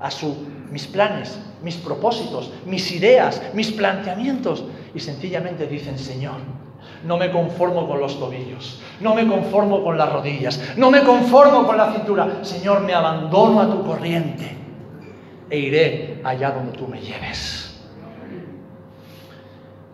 a 0.00 0.10
su, 0.10 0.34
mis 0.70 0.86
planes, 0.86 1.38
mis 1.62 1.76
propósitos, 1.76 2.50
mis 2.64 2.90
ideas, 2.90 3.42
mis 3.52 3.70
planteamientos. 3.70 4.64
Y 4.94 5.00
sencillamente 5.00 5.66
dicen, 5.66 5.98
Señor, 5.98 6.36
no 7.04 7.18
me 7.18 7.30
conformo 7.30 7.86
con 7.86 8.00
los 8.00 8.18
tobillos, 8.18 8.80
no 9.02 9.14
me 9.14 9.26
conformo 9.26 9.84
con 9.84 9.98
las 9.98 10.10
rodillas, 10.10 10.58
no 10.78 10.90
me 10.90 11.02
conformo 11.02 11.66
con 11.66 11.76
la 11.76 11.92
cintura. 11.92 12.38
Señor, 12.40 12.80
me 12.80 12.94
abandono 12.94 13.60
a 13.60 13.70
tu 13.70 13.84
corriente 13.84 14.65
e 15.50 15.58
iré 15.58 16.20
allá 16.24 16.50
donde 16.50 16.76
tú 16.76 16.86
me 16.88 17.00
lleves. 17.00 17.80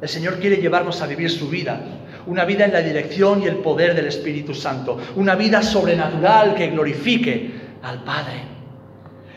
El 0.01 0.09
Señor 0.09 0.39
quiere 0.41 0.57
llevarnos 0.57 1.01
a 1.01 1.07
vivir 1.07 1.31
su 1.31 1.49
vida, 1.49 1.81
una 2.27 2.45
vida 2.45 2.65
en 2.65 2.73
la 2.73 2.81
dirección 2.81 3.43
y 3.43 3.47
el 3.47 3.57
poder 3.57 3.95
del 3.95 4.07
Espíritu 4.07 4.55
Santo, 4.55 4.99
una 5.17 5.35
vida 5.35 5.63
sobrenatural 5.63 6.55
que 6.55 6.69
glorifique 6.69 7.53
al 7.83 8.03
Padre 8.03 8.53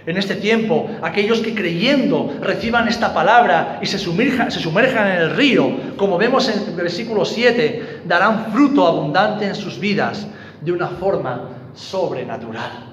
en 0.05 0.17
este 0.17 0.35
tiempo, 0.35 0.87
aquellos 1.01 1.39
que 1.39 1.55
creyendo 1.55 2.37
reciban 2.39 2.87
esta 2.87 3.13
palabra 3.13 3.79
y 3.81 3.87
se 3.87 3.97
sumerjan, 3.97 4.51
se 4.51 4.59
sumerjan 4.59 5.07
en 5.07 5.17
el 5.17 5.35
río, 5.35 5.95
como 5.97 6.17
vemos 6.17 6.47
en 6.47 6.59
el 6.59 6.75
versículo 6.75 7.25
7, 7.25 8.01
darán 8.05 8.51
fruto 8.51 8.85
abundante 8.85 9.47
en 9.47 9.55
sus 9.55 9.79
vidas 9.79 10.27
de 10.61 10.71
una 10.71 10.89
forma 10.89 11.49
sobrenatural. 11.73 12.84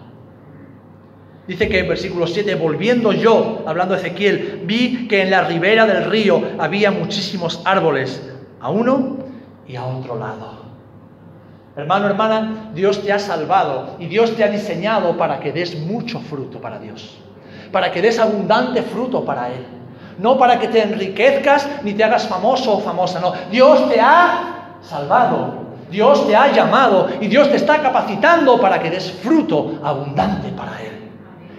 Dice 1.46 1.68
que 1.68 1.80
en 1.80 1.88
versículo 1.88 2.26
7, 2.26 2.54
volviendo 2.54 3.12
yo, 3.12 3.64
hablando 3.66 3.96
Ezequiel, 3.96 4.62
vi 4.64 5.08
que 5.08 5.22
en 5.22 5.30
la 5.30 5.42
ribera 5.42 5.86
del 5.86 6.04
río 6.04 6.40
había 6.58 6.92
muchísimos 6.92 7.60
árboles, 7.64 8.22
a 8.60 8.70
uno 8.70 9.16
y 9.66 9.74
a 9.74 9.84
otro 9.84 10.16
lado. 10.16 10.62
Hermano, 11.74 12.06
hermana, 12.06 12.70
Dios 12.74 13.02
te 13.02 13.12
ha 13.12 13.18
salvado 13.18 13.96
y 13.98 14.06
Dios 14.06 14.36
te 14.36 14.44
ha 14.44 14.48
diseñado 14.48 15.16
para 15.16 15.40
que 15.40 15.52
des 15.52 15.80
mucho 15.80 16.20
fruto 16.20 16.60
para 16.60 16.78
Dios, 16.78 17.18
para 17.72 17.90
que 17.90 18.02
des 18.02 18.20
abundante 18.20 18.82
fruto 18.82 19.24
para 19.24 19.48
Él. 19.48 19.66
No 20.18 20.38
para 20.38 20.60
que 20.60 20.68
te 20.68 20.82
enriquezcas 20.82 21.66
ni 21.82 21.94
te 21.94 22.04
hagas 22.04 22.28
famoso 22.28 22.74
o 22.74 22.80
famosa, 22.80 23.18
no. 23.18 23.32
Dios 23.50 23.88
te 23.88 23.98
ha 23.98 24.76
salvado, 24.82 25.54
Dios 25.90 26.26
te 26.26 26.36
ha 26.36 26.52
llamado 26.52 27.08
y 27.20 27.26
Dios 27.26 27.48
te 27.50 27.56
está 27.56 27.80
capacitando 27.80 28.60
para 28.60 28.80
que 28.80 28.90
des 28.90 29.10
fruto 29.10 29.80
abundante 29.82 30.50
para 30.50 30.80
Él. 30.82 30.91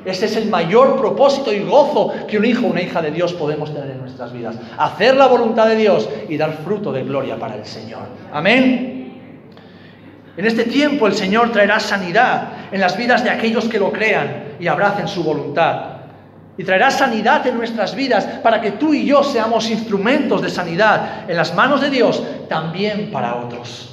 Ese 0.05 0.25
es 0.25 0.35
el 0.35 0.49
mayor 0.49 0.97
propósito 0.97 1.53
y 1.53 1.63
gozo 1.63 2.13
que 2.27 2.37
un 2.37 2.45
hijo 2.45 2.67
una 2.67 2.81
hija 2.81 3.01
de 3.01 3.11
Dios 3.11 3.33
podemos 3.33 3.73
tener 3.73 3.91
en 3.91 4.01
nuestras 4.01 4.33
vidas. 4.33 4.55
Hacer 4.77 5.15
la 5.15 5.27
voluntad 5.27 5.67
de 5.67 5.75
Dios 5.75 6.09
y 6.27 6.37
dar 6.37 6.53
fruto 6.63 6.91
de 6.91 7.03
gloria 7.03 7.37
para 7.37 7.55
el 7.55 7.65
Señor. 7.65 8.03
Amén. 8.31 8.93
En 10.35 10.45
este 10.45 10.63
tiempo 10.63 11.07
el 11.07 11.13
Señor 11.13 11.51
traerá 11.51 11.79
sanidad 11.79 12.49
en 12.71 12.81
las 12.81 12.97
vidas 12.97 13.23
de 13.23 13.29
aquellos 13.29 13.65
que 13.65 13.79
lo 13.79 13.91
crean 13.91 14.55
y 14.59 14.67
abracen 14.67 15.07
su 15.07 15.23
voluntad. 15.23 15.91
Y 16.57 16.63
traerá 16.63 16.91
sanidad 16.91 17.45
en 17.47 17.57
nuestras 17.57 17.95
vidas 17.95 18.25
para 18.43 18.59
que 18.59 18.71
tú 18.71 18.93
y 18.93 19.05
yo 19.05 19.23
seamos 19.23 19.69
instrumentos 19.69 20.41
de 20.41 20.49
sanidad 20.49 21.29
en 21.29 21.37
las 21.37 21.55
manos 21.55 21.81
de 21.81 21.89
Dios, 21.89 22.21
también 22.49 23.09
para 23.11 23.35
otros. 23.35 23.92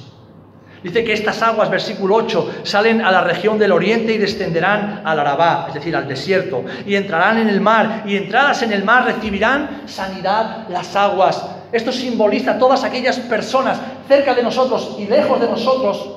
Dice 0.83 1.03
que 1.03 1.13
estas 1.13 1.39
aguas, 1.43 1.69
versículo 1.69 2.15
8, 2.15 2.61
salen 2.63 3.01
a 3.01 3.11
la 3.11 3.21
región 3.21 3.59
del 3.59 3.71
oriente 3.71 4.13
y 4.13 4.17
descenderán 4.17 5.01
al 5.05 5.19
Arabá, 5.19 5.65
es 5.67 5.75
decir, 5.75 5.95
al 5.95 6.07
desierto, 6.07 6.65
y 6.87 6.95
entrarán 6.95 7.37
en 7.37 7.49
el 7.49 7.61
mar, 7.61 8.03
y 8.07 8.15
entradas 8.15 8.63
en 8.63 8.73
el 8.73 8.83
mar 8.83 9.05
recibirán 9.05 9.83
sanidad 9.85 10.67
las 10.69 10.95
aguas. 10.95 11.45
Esto 11.71 11.91
simboliza 11.91 12.57
todas 12.57 12.83
aquellas 12.83 13.19
personas 13.19 13.79
cerca 14.07 14.33
de 14.33 14.41
nosotros 14.41 14.95
y 14.97 15.05
lejos 15.05 15.39
de 15.39 15.47
nosotros 15.47 16.15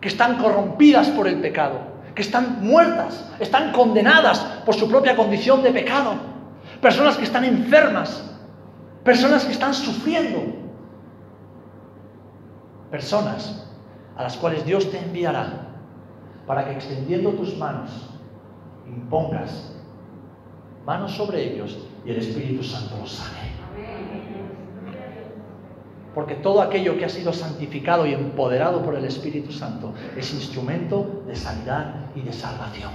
que 0.00 0.08
están 0.08 0.38
corrompidas 0.38 1.08
por 1.08 1.28
el 1.28 1.36
pecado, 1.36 1.78
que 2.14 2.22
están 2.22 2.62
muertas, 2.62 3.26
están 3.38 3.72
condenadas 3.72 4.38
por 4.64 4.74
su 4.74 4.88
propia 4.88 5.14
condición 5.14 5.62
de 5.62 5.70
pecado, 5.70 6.14
personas 6.80 7.18
que 7.18 7.24
están 7.24 7.44
enfermas, 7.44 8.24
personas 9.04 9.44
que 9.44 9.52
están 9.52 9.74
sufriendo, 9.74 10.42
personas 12.90 13.65
a 14.16 14.22
las 14.22 14.36
cuales 14.36 14.64
Dios 14.64 14.90
te 14.90 14.98
enviará 14.98 15.68
para 16.46 16.64
que 16.64 16.72
extendiendo 16.72 17.30
tus 17.30 17.56
manos 17.56 17.90
impongas 18.86 19.72
manos 20.86 21.12
sobre 21.12 21.52
ellos 21.52 21.78
y 22.04 22.10
el 22.10 22.18
Espíritu 22.18 22.62
Santo 22.62 22.96
los 23.00 23.10
sane 23.10 23.46
porque 26.16 26.34
todo 26.34 26.62
aquello 26.62 26.96
que 26.96 27.04
ha 27.04 27.10
sido 27.10 27.30
santificado 27.34 28.06
y 28.06 28.14
empoderado 28.14 28.82
por 28.82 28.94
el 28.94 29.04
Espíritu 29.04 29.52
Santo 29.52 29.92
es 30.16 30.32
instrumento 30.32 31.22
de 31.26 31.36
sanidad 31.36 32.06
y 32.14 32.22
de 32.22 32.32
salvación. 32.32 32.92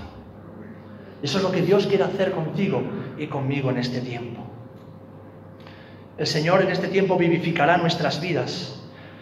Eso 1.21 1.37
es 1.37 1.43
lo 1.43 1.51
que 1.51 1.61
Dios 1.61 1.85
quiere 1.85 2.03
hacer 2.03 2.31
contigo 2.31 2.81
y 3.19 3.27
conmigo 3.27 3.69
en 3.69 3.77
este 3.77 4.01
tiempo. 4.01 4.41
El 6.17 6.25
Señor 6.25 6.63
en 6.63 6.71
este 6.71 6.87
tiempo 6.87 7.15
vivificará 7.15 7.77
nuestras 7.77 8.19
vidas, 8.19 8.80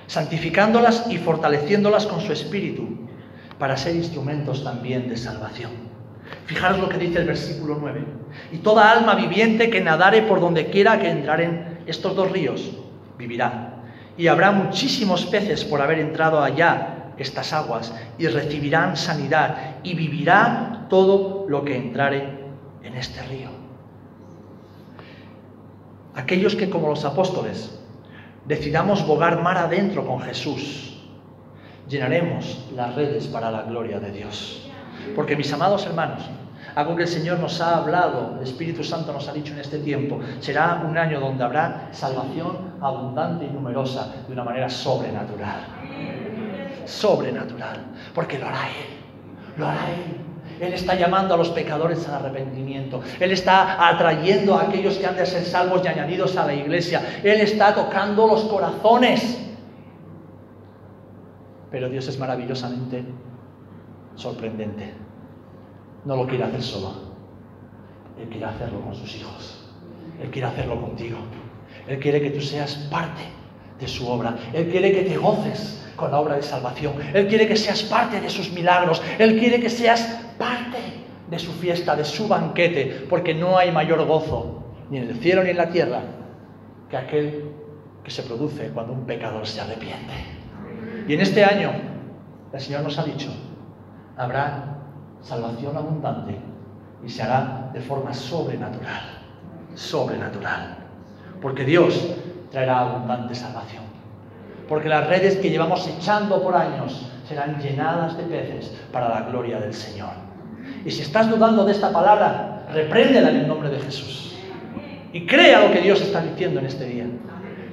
santificándolas 0.10 1.06
y 1.08 1.20
fortaleciéndolas 1.20 2.08
con 2.08 2.20
su 2.20 2.34
Espíritu, 2.34 2.98
para 3.60 3.78
ser 3.78 3.96
instrumentos 3.96 4.64
también 4.64 5.08
de 5.08 5.16
salvación. 5.16 5.72
Fijaros 6.46 6.80
lo 6.80 6.90
que 6.90 6.98
dice 6.98 7.20
el 7.20 7.28
versículo 7.28 7.78
9. 7.80 8.04
Y 8.52 8.58
toda 8.58 8.92
alma 8.92 9.14
viviente 9.14 9.70
que 9.70 9.82
nadare 9.82 10.24
por 10.24 10.40
donde 10.42 10.72
quiera 10.72 10.98
que 10.98 11.12
entraren 11.12 11.80
estos 11.86 12.16
dos 12.16 12.32
ríos, 12.32 12.72
vivirá 13.20 13.76
y 14.18 14.28
habrá 14.28 14.52
muchísimos 14.52 15.28
peces 15.28 15.64
por 15.64 15.80
haber 15.80 16.00
entrado 16.00 16.42
allá 16.42 17.14
estas 17.18 17.54
aguas, 17.54 17.94
y 18.18 18.28
recibirán 18.28 18.98
sanidad, 18.98 19.76
y 19.84 19.94
vivirá 19.94 20.88
todo 20.90 21.46
lo 21.50 21.64
que 21.64 21.76
entrare 21.76 22.40
en 22.82 22.96
este 22.96 23.22
río. 23.24 23.50
Aquellos 26.16 26.56
que 26.56 26.70
como 26.70 26.88
los 26.88 27.06
apóstoles 27.06 27.79
decidamos 28.46 29.06
bogar 29.06 29.42
mar 29.42 29.58
adentro 29.58 30.06
con 30.06 30.22
Jesús, 30.22 30.98
llenaremos 31.88 32.70
las 32.76 32.96
redes 32.96 33.28
para 33.28 33.52
la 33.52 33.64
gloria 33.64 34.00
de 34.00 34.12
Dios. 34.12 34.70
Porque 35.16 35.36
mis 35.36 35.52
amados 35.52 35.86
hermanos, 35.86 36.22
algo 36.76 36.96
que 36.96 37.04
el 37.04 37.10
Señor 37.10 37.40
nos 37.40 37.60
ha 37.62 37.78
hablado, 37.78 38.36
el 38.38 38.44
Espíritu 38.44 38.84
Santo 38.84 39.12
nos 39.12 39.28
ha 39.28 39.34
dicho 39.34 39.54
en 39.54 39.60
este 39.60 39.80
tiempo. 39.80 40.20
Será 40.40 40.84
un 40.88 40.98
año 40.98 41.20
donde 41.20 41.44
habrá 41.44 41.90
salvación 41.92 42.76
abundante 42.82 43.46
y 43.46 43.50
numerosa 43.50 44.14
de 44.28 44.34
una 44.34 44.44
manera 44.44 44.70
sobrenatural. 44.70 45.66
Sobrenatural. 46.86 47.78
Porque 48.14 48.38
lo 48.40 48.48
hará 48.48 48.68
Él. 48.68 49.58
Lo 49.58 49.68
hará 49.68 49.90
Él. 49.90 50.29
Él 50.60 50.74
está 50.74 50.96
llamando 50.96 51.34
a 51.34 51.38
los 51.38 51.50
pecadores 51.50 52.08
al 52.08 52.16
arrepentimiento. 52.16 53.02
Él 53.20 53.32
está 53.32 53.88
atrayendo 53.88 54.56
a 54.56 54.64
aquellos 54.64 54.98
que 54.98 55.06
han 55.06 55.16
de 55.16 55.26
ser 55.26 55.46
salvos 55.46 55.82
y 55.84 55.88
añadidos 55.88 56.36
a 56.36 56.46
la 56.46 56.54
iglesia. 56.54 57.22
Él 57.24 57.40
está 57.42 57.74
tocando 57.74 58.28
los 58.28 58.44
corazones. 58.44 59.40
Pero 61.72 61.90
Dios 61.90 62.08
es 62.08 62.20
maravillosamente 62.20 63.06
sorprendente. 64.16 64.94
No 66.04 66.16
lo 66.16 66.28
quiere 66.28 66.44
hacer 66.44 66.62
solo. 66.62 66.94
Él 68.20 68.28
quiere 68.28 68.46
hacerlo 68.46 68.82
con 68.82 68.96
sus 68.96 69.16
hijos. 69.16 69.66
Él 70.22 70.30
quiere 70.30 70.48
hacerlo 70.48 70.82
contigo. 70.82 71.18
Él 71.88 72.00
quiere 72.00 72.22
que 72.22 72.32
tú 72.32 72.42
seas 72.42 72.76
parte 72.92 73.22
de 73.80 73.88
su 73.88 74.08
obra. 74.10 74.36
Él 74.54 74.70
quiere 74.70 74.92
que 74.92 75.04
te 75.04 75.18
goces 75.18 75.89
con 76.00 76.12
la 76.12 76.20
obra 76.20 76.36
de 76.36 76.42
salvación. 76.42 76.94
Él 77.14 77.28
quiere 77.28 77.48
que 77.48 77.56
seas 77.56 77.84
parte 77.84 78.22
de 78.22 78.30
sus 78.30 78.52
milagros. 78.52 79.02
Él 79.18 79.38
quiere 79.38 79.60
que 79.60 79.70
seas 79.70 80.02
parte 80.38 80.78
de 81.30 81.38
su 81.38 81.52
fiesta, 81.54 81.96
de 81.96 82.06
su 82.06 82.28
banquete, 82.28 83.06
porque 83.10 83.34
no 83.34 83.58
hay 83.58 83.72
mayor 83.72 84.04
gozo, 84.06 84.64
ni 84.90 84.98
en 84.98 85.10
el 85.10 85.16
cielo 85.20 85.44
ni 85.44 85.52
en 85.52 85.58
la 85.58 85.70
tierra, 85.70 86.02
que 86.90 86.98
aquel 86.98 87.52
que 88.04 88.10
se 88.10 88.24
produce 88.24 88.70
cuando 88.70 88.94
un 88.94 89.06
pecador 89.06 89.46
se 89.46 89.62
arrepiente. 89.62 90.14
Y 91.08 91.14
en 91.14 91.22
este 91.22 91.44
año, 91.44 91.72
el 92.52 92.60
Señor 92.60 92.82
nos 92.82 92.98
ha 92.98 93.04
dicho, 93.04 93.30
habrá 94.18 94.78
salvación 95.22 95.76
abundante 95.76 96.36
y 97.06 97.10
se 97.10 97.22
hará 97.22 97.70
de 97.74 97.82
forma 97.82 98.14
sobrenatural, 98.14 99.02
sobrenatural. 99.76 100.78
Porque 101.42 101.64
Dios 101.64 102.16
traerá 102.52 102.80
abundante 102.80 103.36
salvación. 103.36 103.89
Porque 104.70 104.88
las 104.88 105.08
redes 105.08 105.38
que 105.38 105.50
llevamos 105.50 105.88
echando 105.88 106.42
por 106.44 106.56
años 106.56 107.08
serán 107.28 107.60
llenadas 107.60 108.16
de 108.16 108.24
peces 108.24 108.72
para 108.94 109.10
la 109.10 109.22
gloria 109.22 109.60
del 109.60 109.74
Señor. 109.74 110.12
Y 110.86 110.92
si 110.92 111.02
estás 111.02 111.28
dudando 111.28 111.66
de 111.66 111.72
esta 111.72 111.92
palabra, 111.92 112.68
repréndela 112.72 113.32
en 113.32 113.38
el 113.38 113.48
nombre 113.48 113.70
de 113.70 113.80
Jesús. 113.80 114.36
Y 115.12 115.26
crea 115.26 115.62
lo 115.62 115.72
que 115.72 115.82
Dios 115.82 116.00
está 116.02 116.22
diciendo 116.22 116.60
en 116.60 116.68
este 116.68 116.86
día. 116.86 117.06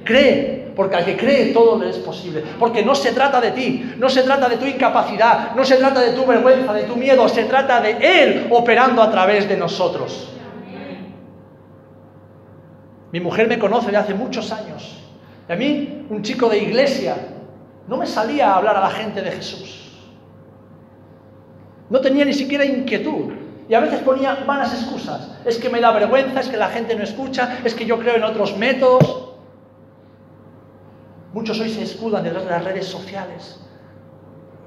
Cree, 0.03 0.71
porque 0.75 0.95
al 0.95 1.05
que 1.05 1.15
cree 1.15 1.53
todo 1.53 1.77
le 1.77 1.91
es 1.91 1.97
posible. 1.97 2.43
Porque 2.57 2.83
no 2.83 2.95
se 2.95 3.11
trata 3.11 3.39
de 3.39 3.51
ti, 3.51 3.93
no 3.97 4.09
se 4.09 4.23
trata 4.23 4.49
de 4.49 4.57
tu 4.57 4.65
incapacidad, 4.65 5.55
no 5.55 5.63
se 5.63 5.75
trata 5.75 6.01
de 6.01 6.13
tu 6.13 6.25
vergüenza, 6.25 6.73
de 6.73 6.83
tu 6.83 6.95
miedo, 6.95 7.29
se 7.29 7.43
trata 7.43 7.79
de 7.79 7.97
Él 8.01 8.47
operando 8.49 9.03
a 9.03 9.11
través 9.11 9.47
de 9.47 9.55
nosotros. 9.55 10.33
Mi 13.11 13.19
mujer 13.19 13.47
me 13.47 13.59
conoce 13.59 13.91
de 13.91 13.97
hace 13.97 14.15
muchos 14.15 14.51
años. 14.51 15.06
Y 15.49 15.53
a 15.53 15.55
mí, 15.55 16.05
un 16.09 16.21
chico 16.21 16.49
de 16.49 16.59
iglesia, 16.59 17.15
no 17.87 17.97
me 17.97 18.05
salía 18.05 18.51
a 18.51 18.57
hablar 18.57 18.75
a 18.75 18.81
la 18.81 18.89
gente 18.89 19.21
de 19.21 19.31
Jesús. 19.31 19.91
No 21.89 22.01
tenía 22.01 22.25
ni 22.25 22.33
siquiera 22.33 22.65
inquietud. 22.65 23.33
Y 23.69 23.73
a 23.73 23.79
veces 23.79 24.01
ponía 24.01 24.43
malas 24.45 24.73
excusas. 24.73 25.31
Es 25.45 25.57
que 25.57 25.69
me 25.69 25.79
da 25.79 25.91
vergüenza, 25.91 26.39
es 26.39 26.49
que 26.49 26.57
la 26.57 26.69
gente 26.69 26.95
no 26.95 27.03
escucha, 27.03 27.59
es 27.63 27.73
que 27.73 27.85
yo 27.85 27.99
creo 27.99 28.15
en 28.15 28.23
otros 28.23 28.57
métodos. 28.57 29.35
Muchos 31.33 31.59
hoy 31.59 31.69
se 31.69 31.83
escudan 31.83 32.23
detrás 32.23 32.43
de 32.43 32.49
las 32.49 32.63
redes 32.63 32.87
sociales 32.87 33.59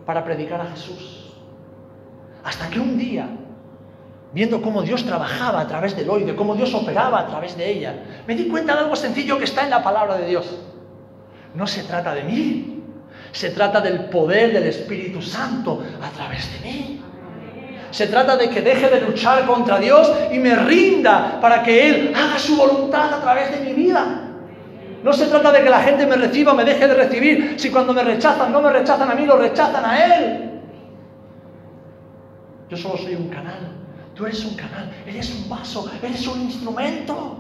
para 0.07 0.25
predicar 0.25 0.61
a 0.61 0.66
Jesús. 0.66 1.35
Hasta 2.43 2.69
que 2.71 2.81
un 2.81 2.97
día 2.97 3.29
viendo 4.33 4.62
cómo 4.62 4.83
Dios 4.83 5.05
trabajaba 5.05 5.61
a 5.61 5.66
través 5.66 5.97
del 5.97 6.09
hoy, 6.09 6.25
de 6.25 6.37
cómo 6.37 6.55
Dios 6.55 6.73
operaba 6.75 7.21
a 7.21 7.27
través 7.27 7.57
de 7.57 7.69
ella, 7.71 8.23
me 8.27 8.35
di 8.35 8.49
cuenta 8.49 8.75
de 8.75 8.81
algo 8.81 8.97
sencillo 8.97 9.38
que 9.38 9.45
está 9.45 9.64
en 9.64 9.71
la 9.71 9.83
palabra 9.83 10.16
de 10.16 10.27
Dios. 10.27 10.47
No 11.54 11.66
se 11.66 11.82
trata 11.82 12.14
de 12.14 12.22
mí, 12.22 12.82
se 13.32 13.50
trata 13.50 13.80
del 13.80 14.04
poder 14.04 14.52
del 14.52 14.64
Espíritu 14.64 15.20
Santo 15.20 15.82
a 16.02 16.10
través 16.10 16.50
de 16.52 16.68
mí. 16.68 17.02
Se 17.90 18.06
trata 18.06 18.36
de 18.36 18.48
que 18.50 18.62
deje 18.62 18.88
de 18.88 19.00
luchar 19.00 19.44
contra 19.46 19.78
Dios 19.78 20.10
y 20.30 20.38
me 20.38 20.54
rinda 20.54 21.40
para 21.40 21.62
que 21.62 21.88
Él 21.88 22.12
haga 22.14 22.38
su 22.38 22.56
voluntad 22.56 23.12
a 23.12 23.20
través 23.20 23.50
de 23.50 23.64
mi 23.64 23.72
vida. 23.72 24.28
No 25.02 25.12
se 25.12 25.26
trata 25.26 25.50
de 25.50 25.62
que 25.62 25.70
la 25.70 25.80
gente 25.80 26.06
me 26.06 26.16
reciba 26.16 26.52
o 26.52 26.54
me 26.54 26.64
deje 26.64 26.86
de 26.86 26.94
recibir. 26.94 27.54
Si 27.58 27.70
cuando 27.70 27.92
me 27.92 28.04
rechazan 28.04 28.52
no 28.52 28.60
me 28.60 28.70
rechazan 28.70 29.10
a 29.10 29.14
mí, 29.14 29.26
lo 29.26 29.36
rechazan 29.36 29.84
a 29.84 30.04
Él. 30.04 30.50
Yo 32.68 32.76
solo 32.76 32.96
soy 32.98 33.16
un 33.16 33.28
canal. 33.28 33.76
Tú 34.14 34.26
eres 34.26 34.44
un 34.44 34.54
canal, 34.54 34.90
eres 35.06 35.34
un 35.34 35.48
vaso, 35.48 35.90
eres 36.02 36.26
un 36.26 36.42
instrumento. 36.42 37.38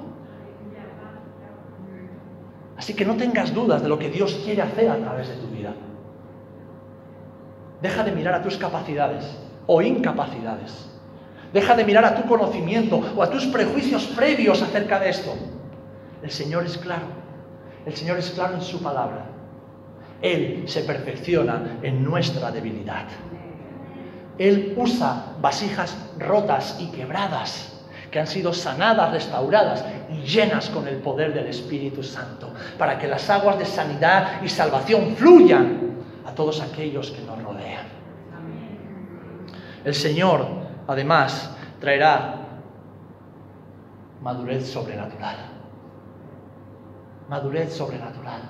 Así 2.80 2.94
que 2.94 3.04
no 3.04 3.14
tengas 3.14 3.52
dudas 3.52 3.82
de 3.82 3.90
lo 3.90 3.98
que 3.98 4.08
Dios 4.08 4.40
quiere 4.42 4.62
hacer 4.62 4.88
a 4.88 4.96
través 4.96 5.28
de 5.28 5.34
tu 5.34 5.48
vida. 5.48 5.74
Deja 7.82 8.02
de 8.02 8.10
mirar 8.10 8.32
a 8.32 8.42
tus 8.42 8.56
capacidades 8.56 9.36
o 9.66 9.82
incapacidades. 9.82 10.88
Deja 11.52 11.76
de 11.76 11.84
mirar 11.84 12.06
a 12.06 12.14
tu 12.14 12.26
conocimiento 12.26 12.98
o 13.14 13.22
a 13.22 13.28
tus 13.28 13.44
prejuicios 13.48 14.06
previos 14.16 14.62
acerca 14.62 14.98
de 14.98 15.10
esto. 15.10 15.34
El 16.22 16.30
Señor 16.30 16.64
es 16.64 16.78
claro. 16.78 17.04
El 17.84 17.94
Señor 17.94 18.16
es 18.16 18.30
claro 18.30 18.54
en 18.54 18.62
su 18.62 18.82
palabra. 18.82 19.26
Él 20.22 20.64
se 20.66 20.80
perfecciona 20.80 21.80
en 21.82 22.02
nuestra 22.02 22.50
debilidad. 22.50 23.04
Él 24.38 24.72
usa 24.78 25.34
vasijas 25.38 25.94
rotas 26.18 26.78
y 26.80 26.86
quebradas 26.92 27.79
que 28.10 28.18
han 28.18 28.26
sido 28.26 28.52
sanadas, 28.52 29.12
restauradas 29.12 29.84
y 30.10 30.22
llenas 30.22 30.68
con 30.70 30.86
el 30.88 30.96
poder 30.96 31.32
del 31.32 31.46
Espíritu 31.46 32.02
Santo, 32.02 32.52
para 32.78 32.98
que 32.98 33.06
las 33.06 33.28
aguas 33.30 33.58
de 33.58 33.64
sanidad 33.64 34.42
y 34.42 34.48
salvación 34.48 35.14
fluyan 35.16 35.90
a 36.26 36.32
todos 36.32 36.60
aquellos 36.60 37.10
que 37.10 37.22
nos 37.22 37.42
rodean. 37.42 37.86
El 39.84 39.94
Señor, 39.94 40.46
además, 40.86 41.56
traerá 41.80 42.34
madurez 44.20 44.68
sobrenatural. 44.68 45.36
Madurez 47.28 47.72
sobrenatural. 47.72 48.42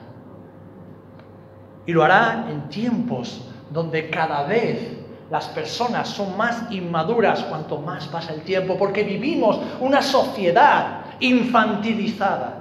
Y 1.87 1.93
lo 1.93 2.03
hará 2.03 2.47
en 2.51 2.69
tiempos 2.69 3.47
donde 3.71 4.11
cada 4.11 4.45
vez 4.45 5.00
las 5.31 5.47
personas 5.47 6.09
son 6.09 6.37
más 6.37 6.71
inmaduras 6.71 7.45
cuanto 7.45 7.79
más 7.79 8.09
pasa 8.09 8.33
el 8.33 8.43
tiempo, 8.43 8.77
porque 8.77 9.05
vivimos 9.05 9.61
una 9.81 10.03
sociedad 10.03 11.03
infantilizada. 11.21 12.57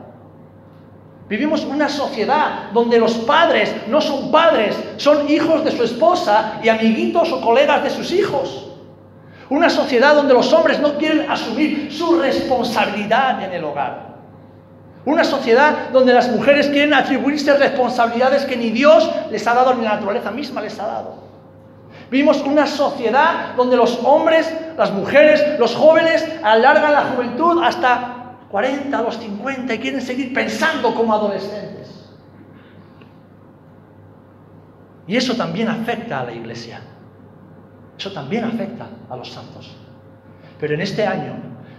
Vivimos 1.27 1.63
una 1.65 1.89
sociedad 1.89 2.71
donde 2.71 2.99
los 2.99 3.13
padres 3.19 3.73
no 3.87 3.99
son 4.01 4.31
padres, 4.31 4.77
son 4.97 5.29
hijos 5.29 5.63
de 5.63 5.71
su 5.71 5.83
esposa 5.83 6.59
y 6.63 6.69
amiguitos 6.69 7.31
o 7.31 7.41
colegas 7.41 7.83
de 7.83 7.89
sus 7.89 8.11
hijos. 8.11 8.67
Una 9.49 9.69
sociedad 9.69 10.13
donde 10.15 10.35
los 10.35 10.53
hombres 10.53 10.79
no 10.79 10.95
quieren 10.97 11.29
asumir 11.29 11.91
su 11.91 12.19
responsabilidad 12.19 13.43
en 13.43 13.51
el 13.51 13.63
hogar. 13.63 14.09
Una 15.05 15.23
sociedad 15.23 15.89
donde 15.91 16.13
las 16.13 16.29
mujeres 16.29 16.67
quieren 16.67 16.93
atribuirse 16.93 17.51
responsabilidades 17.57 18.45
que 18.45 18.57
ni 18.57 18.69
Dios 18.69 19.09
les 19.31 19.47
ha 19.47 19.55
dado 19.55 19.73
ni 19.73 19.83
la 19.83 19.95
naturaleza 19.95 20.29
misma 20.29 20.61
les 20.61 20.79
ha 20.79 20.85
dado. 20.85 21.18
Vimos 22.09 22.41
una 22.41 22.65
sociedad 22.65 23.55
donde 23.55 23.77
los 23.77 23.99
hombres, 24.03 24.51
las 24.77 24.91
mujeres, 24.91 25.59
los 25.59 25.75
jóvenes 25.75 26.27
alargan 26.43 26.91
la 26.91 27.03
juventud 27.03 27.61
hasta 27.63 28.37
40, 28.49 29.01
los 29.01 29.17
50 29.17 29.73
y 29.73 29.79
quieren 29.79 30.01
seguir 30.01 30.33
pensando 30.33 30.95
como 30.95 31.13
adolescentes. 31.13 32.09
Y 35.07 35.15
eso 35.15 35.35
también 35.35 35.67
afecta 35.67 36.21
a 36.21 36.25
la 36.25 36.33
iglesia. 36.33 36.81
Eso 37.97 38.11
también 38.11 38.43
afecta 38.43 38.87
a 39.09 39.15
los 39.15 39.29
santos. 39.29 39.75
Pero 40.59 40.73
en 40.73 40.81
este 40.81 41.05
año, 41.05 41.33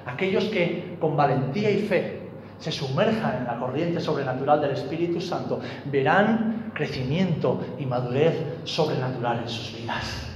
aquellos 0.06 0.44
que 0.44 0.96
con 1.00 1.16
valentía 1.16 1.70
y 1.70 1.78
fe 1.78 2.19
se 2.60 2.70
sumerjan 2.70 3.38
en 3.38 3.44
la 3.46 3.58
corriente 3.58 4.00
sobrenatural 4.00 4.60
del 4.60 4.72
Espíritu 4.72 5.20
Santo, 5.20 5.60
verán 5.86 6.70
crecimiento 6.74 7.60
y 7.78 7.86
madurez 7.86 8.34
sobrenatural 8.64 9.40
en 9.42 9.48
sus 9.48 9.76
vidas. 9.76 10.28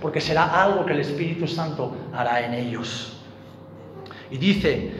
Porque 0.00 0.20
será 0.20 0.62
algo 0.62 0.84
que 0.84 0.92
el 0.92 1.00
Espíritu 1.00 1.46
Santo 1.46 1.94
hará 2.12 2.44
en 2.44 2.54
ellos. 2.54 3.22
Y 4.30 4.38
dice 4.38 4.90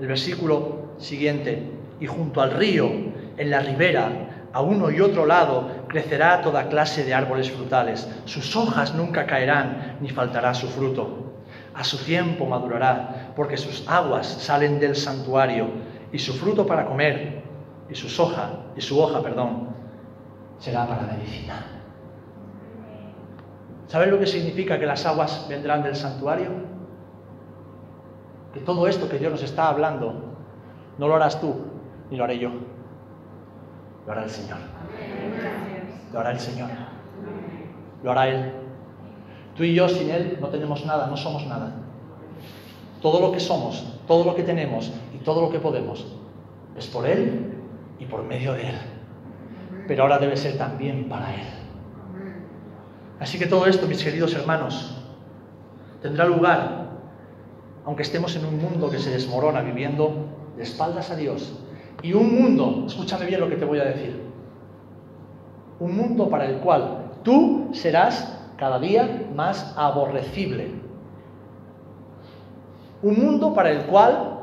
el 0.00 0.06
versículo 0.06 0.94
siguiente, 0.98 1.70
y 2.00 2.06
junto 2.06 2.40
al 2.40 2.52
río, 2.52 2.90
en 3.36 3.50
la 3.50 3.60
ribera, 3.60 4.48
a 4.52 4.62
uno 4.62 4.90
y 4.90 5.00
otro 5.00 5.26
lado, 5.26 5.84
crecerá 5.88 6.40
toda 6.40 6.68
clase 6.68 7.04
de 7.04 7.12
árboles 7.12 7.50
frutales. 7.50 8.08
Sus 8.24 8.56
hojas 8.56 8.94
nunca 8.94 9.26
caerán, 9.26 9.98
ni 10.00 10.08
faltará 10.08 10.54
su 10.54 10.66
fruto. 10.68 11.34
A 11.74 11.84
su 11.84 11.98
tiempo 11.98 12.46
madurará, 12.46 13.32
porque 13.36 13.56
sus 13.56 13.86
aguas 13.86 14.26
salen 14.26 14.80
del 14.80 14.96
santuario 14.96 15.68
y 16.12 16.18
su 16.18 16.32
fruto 16.34 16.66
para 16.66 16.86
comer 16.86 17.42
y 17.88 17.94
sus 17.94 18.18
hoja 18.18 18.50
y 18.76 18.80
su 18.80 19.00
hoja, 19.00 19.22
perdón, 19.22 19.68
será 20.58 20.86
para 20.86 21.02
medicina. 21.02 21.66
¿Sabes 23.86 24.08
lo 24.08 24.18
que 24.18 24.26
significa 24.26 24.78
que 24.78 24.86
las 24.86 25.04
aguas 25.04 25.46
vendrán 25.48 25.82
del 25.82 25.96
santuario? 25.96 26.50
Que 28.54 28.60
todo 28.60 28.86
esto 28.86 29.08
que 29.08 29.18
Dios 29.18 29.32
nos 29.32 29.42
está 29.42 29.68
hablando 29.68 30.14
no 30.98 31.08
lo 31.08 31.16
harás 31.16 31.40
tú 31.40 31.56
ni 32.10 32.16
lo 32.16 32.24
haré 32.24 32.38
yo. 32.38 32.50
Lo 34.06 34.12
hará 34.12 34.24
el 34.24 34.30
Señor. 34.30 34.58
Lo 36.12 36.20
hará 36.20 36.30
el 36.32 36.40
Señor. 36.40 36.68
Lo 38.02 38.12
hará 38.12 38.28
Él. 38.28 38.52
Tú 39.56 39.64
y 39.64 39.74
yo 39.74 39.88
sin 39.88 40.10
Él 40.10 40.38
no 40.40 40.48
tenemos 40.48 40.84
nada, 40.84 41.06
no 41.06 41.16
somos 41.16 41.46
nada. 41.46 41.72
Todo 43.02 43.20
lo 43.20 43.32
que 43.32 43.40
somos, 43.40 44.00
todo 44.06 44.24
lo 44.24 44.34
que 44.34 44.42
tenemos 44.42 44.92
todo 45.24 45.42
lo 45.42 45.50
que 45.50 45.58
podemos 45.58 46.06
es 46.76 46.86
por 46.86 47.06
Él 47.06 47.52
y 47.98 48.06
por 48.06 48.22
medio 48.24 48.52
de 48.54 48.70
Él. 48.70 48.76
Pero 49.86 50.02
ahora 50.02 50.18
debe 50.18 50.36
ser 50.36 50.56
también 50.56 51.08
para 51.08 51.34
Él. 51.34 51.46
Así 53.18 53.38
que 53.38 53.46
todo 53.46 53.66
esto, 53.66 53.86
mis 53.86 54.02
queridos 54.02 54.34
hermanos, 54.34 54.96
tendrá 56.00 56.24
lugar, 56.24 56.88
aunque 57.84 58.02
estemos 58.02 58.34
en 58.36 58.46
un 58.46 58.58
mundo 58.58 58.90
que 58.90 58.98
se 58.98 59.10
desmorona 59.10 59.60
viviendo 59.60 60.26
de 60.56 60.62
espaldas 60.62 61.10
a 61.10 61.16
Dios. 61.16 61.58
Y 62.02 62.14
un 62.14 62.34
mundo, 62.34 62.84
escúchame 62.86 63.26
bien 63.26 63.40
lo 63.40 63.48
que 63.48 63.56
te 63.56 63.66
voy 63.66 63.78
a 63.78 63.84
decir, 63.84 64.22
un 65.78 65.96
mundo 65.96 66.28
para 66.30 66.46
el 66.46 66.56
cual 66.58 67.10
tú 67.22 67.68
serás 67.72 68.38
cada 68.56 68.78
día 68.78 69.28
más 69.34 69.74
aborrecible. 69.76 70.70
Un 73.02 73.18
mundo 73.18 73.54
para 73.54 73.70
el 73.70 73.84
cual 73.84 74.39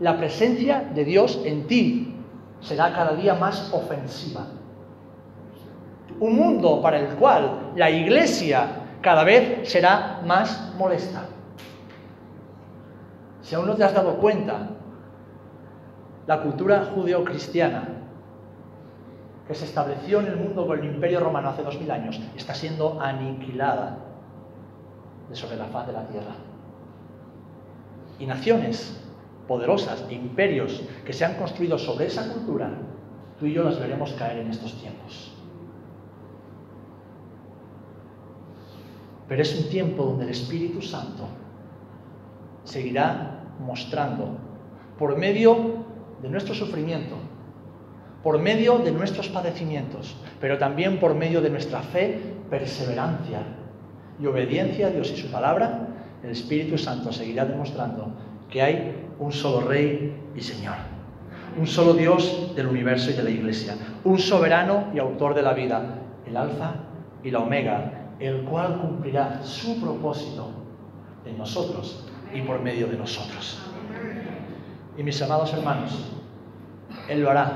la 0.00 0.16
presencia 0.16 0.90
de 0.94 1.04
Dios 1.04 1.40
en 1.44 1.66
ti 1.66 2.16
será 2.60 2.92
cada 2.92 3.14
día 3.14 3.34
más 3.34 3.72
ofensiva. 3.72 4.46
Un 6.18 6.36
mundo 6.36 6.80
para 6.82 6.98
el 6.98 7.08
cual 7.16 7.72
la 7.76 7.90
iglesia 7.90 8.66
cada 9.00 9.24
vez 9.24 9.70
será 9.70 10.20
más 10.24 10.74
molesta. 10.76 11.24
Si 13.42 13.54
aún 13.54 13.66
no 13.66 13.74
te 13.74 13.84
has 13.84 13.94
dado 13.94 14.16
cuenta, 14.16 14.68
la 16.26 16.42
cultura 16.42 16.90
judeocristiana 16.94 17.88
que 19.46 19.54
se 19.54 19.64
estableció 19.64 20.20
en 20.20 20.26
el 20.26 20.36
mundo 20.36 20.66
con 20.66 20.78
el 20.78 20.84
Imperio 20.84 21.20
Romano 21.20 21.48
hace 21.48 21.62
dos 21.62 21.78
mil 21.78 21.90
años 21.90 22.20
está 22.36 22.54
siendo 22.54 23.00
aniquilada 23.00 23.98
de 25.28 25.34
sobre 25.34 25.56
la 25.56 25.64
faz 25.66 25.86
de 25.88 25.92
la 25.92 26.06
tierra. 26.06 26.34
Y 28.18 28.26
naciones 28.26 29.09
poderosas, 29.50 30.04
imperios 30.10 30.80
que 31.04 31.12
se 31.12 31.24
han 31.24 31.34
construido 31.34 31.76
sobre 31.76 32.06
esa 32.06 32.32
cultura, 32.32 32.70
tú 33.36 33.46
y 33.46 33.52
yo 33.52 33.64
las 33.64 33.80
veremos 33.80 34.12
caer 34.12 34.38
en 34.38 34.50
estos 34.50 34.80
tiempos. 34.80 35.32
Pero 39.26 39.42
es 39.42 39.58
un 39.58 39.68
tiempo 39.68 40.04
donde 40.04 40.22
el 40.22 40.30
Espíritu 40.30 40.80
Santo 40.80 41.24
seguirá 42.62 43.42
mostrando 43.58 44.38
por 44.96 45.18
medio 45.18 45.84
de 46.22 46.28
nuestro 46.28 46.54
sufrimiento, 46.54 47.16
por 48.22 48.38
medio 48.38 48.78
de 48.78 48.92
nuestros 48.92 49.28
padecimientos, 49.30 50.14
pero 50.40 50.58
también 50.58 51.00
por 51.00 51.16
medio 51.16 51.40
de 51.40 51.50
nuestra 51.50 51.82
fe, 51.82 52.36
perseverancia 52.48 53.42
y 54.20 54.26
obediencia 54.26 54.86
a 54.86 54.90
Dios 54.90 55.10
y 55.10 55.16
su 55.16 55.28
palabra, 55.28 55.88
el 56.22 56.30
Espíritu 56.30 56.78
Santo 56.78 57.10
seguirá 57.10 57.44
demostrando 57.46 58.29
que 58.50 58.62
hay 58.62 59.08
un 59.18 59.32
solo 59.32 59.66
Rey 59.66 60.16
y 60.34 60.40
Señor, 60.40 60.76
un 61.58 61.66
solo 61.66 61.94
Dios 61.94 62.52
del 62.54 62.66
universo 62.66 63.10
y 63.10 63.14
de 63.14 63.22
la 63.22 63.30
Iglesia, 63.30 63.76
un 64.04 64.18
soberano 64.18 64.86
y 64.94 64.98
autor 64.98 65.34
de 65.34 65.42
la 65.42 65.52
vida, 65.52 65.98
el 66.26 66.36
Alfa 66.36 66.74
y 67.22 67.30
la 67.30 67.40
Omega, 67.40 68.14
el 68.18 68.42
cual 68.42 68.80
cumplirá 68.80 69.42
su 69.42 69.80
propósito 69.80 70.50
en 71.24 71.38
nosotros 71.38 72.04
y 72.32 72.42
por 72.42 72.60
medio 72.60 72.86
de 72.86 72.96
nosotros. 72.96 73.58
Y 74.96 75.02
mis 75.02 75.20
amados 75.22 75.52
hermanos, 75.52 76.12
Él 77.08 77.22
lo 77.22 77.30
hará 77.30 77.52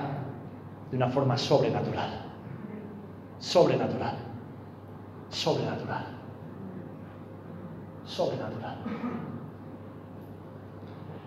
de 0.91 0.97
una 0.97 1.09
forma 1.09 1.37
sobrenatural. 1.37 2.23
Sobrenatural. 3.39 4.17
Sobrenatural. 5.29 6.07
Sobrenatural. 8.05 8.77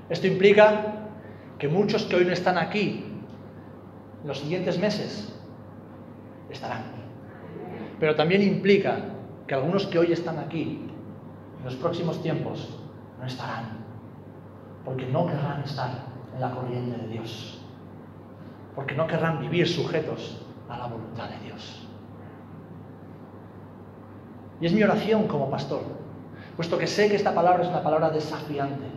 Esto 0.10 0.28
implica 0.28 1.10
que 1.58 1.68
muchos 1.68 2.04
que 2.04 2.16
hoy 2.16 2.26
no 2.26 2.34
están 2.34 2.58
aquí, 2.58 3.06
en 4.22 4.28
los 4.28 4.40
siguientes 4.40 4.80
meses, 4.80 5.34
estarán. 6.50 6.84
Pero 8.00 8.16
también 8.16 8.42
implica 8.42 9.00
que 9.48 9.56
algunos 9.56 9.86
que 9.88 10.00
hoy 10.00 10.12
están 10.12 10.40
aquí, 10.40 10.90
en 11.60 11.66
los 11.66 11.76
próximos 11.76 12.22
tiempos, 12.22 12.80
no 13.20 13.26
estarán. 13.26 13.86
Porque 14.86 15.06
no 15.08 15.28
querrán 15.28 15.64
estar 15.64 15.90
en 16.34 16.42
la 16.42 16.52
corriente 16.52 16.98
de 17.02 17.08
Dios. 17.08 17.62
Porque 18.76 18.96
no 18.96 19.08
querrán 19.08 19.42
vivir 19.42 19.68
sujetos 19.68 20.46
a 20.70 20.78
la 20.78 20.88
voluntad 20.88 21.30
de 21.30 21.40
Dios. 21.40 21.88
Y 24.60 24.66
es 24.66 24.74
mi 24.74 24.84
oración 24.84 25.28
como 25.28 25.50
pastor, 25.50 25.82
puesto 26.56 26.78
que 26.78 26.88
sé 26.88 27.10
que 27.10 27.16
esta 27.16 27.34
palabra 27.34 27.64
es 27.64 27.70
una 27.70 27.84
palabra 27.84 28.10
desafiante. 28.10 28.97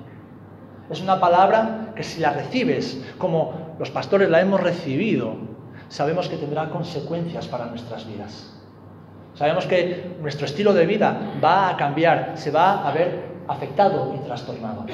Es 0.91 1.01
una 1.01 1.21
palabra 1.21 1.93
que 1.95 2.03
si 2.03 2.21
la 2.21 2.33
recibes 2.33 3.01
como 3.17 3.77
los 3.79 3.91
pastores 3.91 4.29
la 4.29 4.41
hemos 4.41 4.61
recibido, 4.61 5.37
sabemos 5.89 6.29
que 6.29 6.37
tendrá 6.37 6.69
consecuencias 6.69 7.47
para 7.47 7.67
nuestras 7.67 8.07
vidas. 8.07 8.57
Sabemos 9.35 9.67
que 9.67 10.17
nuestro 10.21 10.47
estilo 10.47 10.75
de 10.75 10.87
vida 10.87 11.39
va 11.43 11.71
a 11.71 11.77
cambiar, 11.77 12.33
se 12.35 12.51
va 12.51 12.87
a 12.87 12.93
ver 12.93 13.31
afectado 13.47 14.15
y 14.17 14.19
trastornado. 14.27 14.85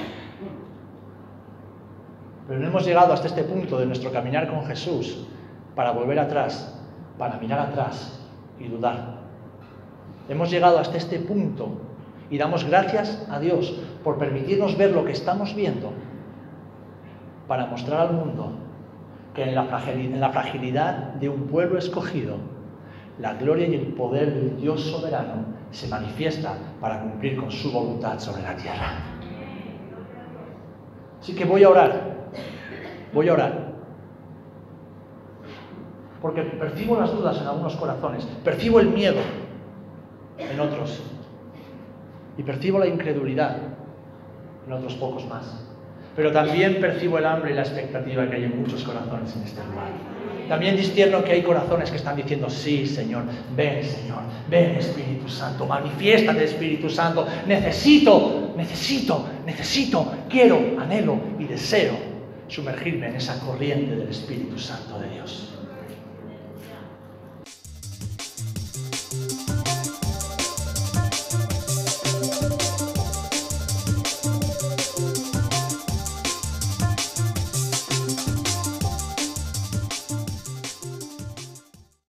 Pero 2.46 2.60
no 2.60 2.68
hemos 2.68 2.84
llegado 2.84 3.12
hasta 3.12 3.26
este 3.26 3.42
punto 3.42 3.78
de 3.78 3.86
nuestro 3.86 4.12
caminar 4.12 4.48
con 4.48 4.66
Jesús 4.66 5.26
para 5.74 5.92
volver 5.92 6.18
atrás, 6.18 6.78
para 7.18 7.38
mirar 7.38 7.60
atrás 7.60 8.20
y 8.60 8.68
dudar. 8.68 9.16
Hemos 10.28 10.50
llegado 10.50 10.78
hasta 10.78 10.98
este 10.98 11.18
punto 11.20 11.85
y 12.30 12.38
damos 12.38 12.64
gracias 12.64 13.26
a 13.30 13.38
Dios 13.38 13.78
por 14.02 14.18
permitirnos 14.18 14.76
ver 14.76 14.92
lo 14.92 15.04
que 15.04 15.12
estamos 15.12 15.54
viendo 15.54 15.92
para 17.46 17.66
mostrar 17.66 18.00
al 18.00 18.12
mundo 18.12 18.52
que 19.34 19.44
en 19.44 19.54
la, 19.54 20.30
fragilidad 20.32 21.12
de 21.14 21.28
un 21.28 21.46
pueblo 21.46 21.78
escogido, 21.78 22.36
la 23.18 23.34
gloria 23.34 23.66
y 23.66 23.74
el 23.74 23.88
poder 23.88 24.34
del 24.34 24.56
Dios 24.56 24.80
soberano 24.80 25.44
se 25.70 25.88
manifiesta 25.88 26.54
para 26.80 27.00
cumplir 27.00 27.36
con 27.36 27.50
su 27.50 27.70
voluntad 27.70 28.18
sobre 28.18 28.42
la 28.42 28.56
tierra. 28.56 28.94
Así 31.20 31.34
que 31.34 31.44
voy 31.44 31.64
a 31.64 31.68
orar, 31.68 32.28
voy 33.12 33.28
a 33.28 33.34
orar, 33.34 33.74
porque 36.22 36.42
percibo 36.42 36.98
las 36.98 37.12
dudas 37.12 37.38
en 37.40 37.46
algunos 37.46 37.76
corazones, 37.76 38.24
percibo 38.42 38.80
el 38.80 38.88
miedo 38.88 39.20
en 40.38 40.60
otros 40.60 41.02
y 42.38 42.42
percibo 42.42 42.78
la 42.78 42.86
incredulidad 42.86 43.58
en 44.66 44.72
otros 44.72 44.94
pocos 44.94 45.26
más. 45.26 45.44
Pero 46.14 46.32
también 46.32 46.80
percibo 46.80 47.18
el 47.18 47.26
hambre 47.26 47.52
y 47.52 47.54
la 47.54 47.62
expectativa 47.62 48.28
que 48.28 48.36
hay 48.36 48.44
en 48.44 48.60
muchos 48.60 48.82
corazones 48.82 49.36
en 49.36 49.42
este 49.42 49.62
lugar. 49.64 49.90
También 50.48 50.76
discierno 50.76 51.24
que 51.24 51.32
hay 51.32 51.42
corazones 51.42 51.90
que 51.90 51.96
están 51.96 52.16
diciendo, 52.16 52.48
sí, 52.48 52.86
Señor, 52.86 53.24
ven, 53.54 53.84
Señor, 53.84 54.20
ven, 54.48 54.76
Espíritu 54.76 55.28
Santo, 55.28 55.66
manifiéstate, 55.66 56.44
Espíritu 56.44 56.88
Santo, 56.88 57.26
necesito, 57.46 58.52
necesito, 58.56 59.26
necesito, 59.44 60.12
quiero, 60.28 60.58
anhelo 60.78 61.18
y 61.38 61.44
deseo 61.44 62.16
sumergirme 62.48 63.08
en 63.08 63.16
esa 63.16 63.38
corriente 63.40 63.96
del 63.96 64.08
Espíritu 64.08 64.56
Santo 64.58 65.00
de 65.00 65.10
Dios. 65.10 65.55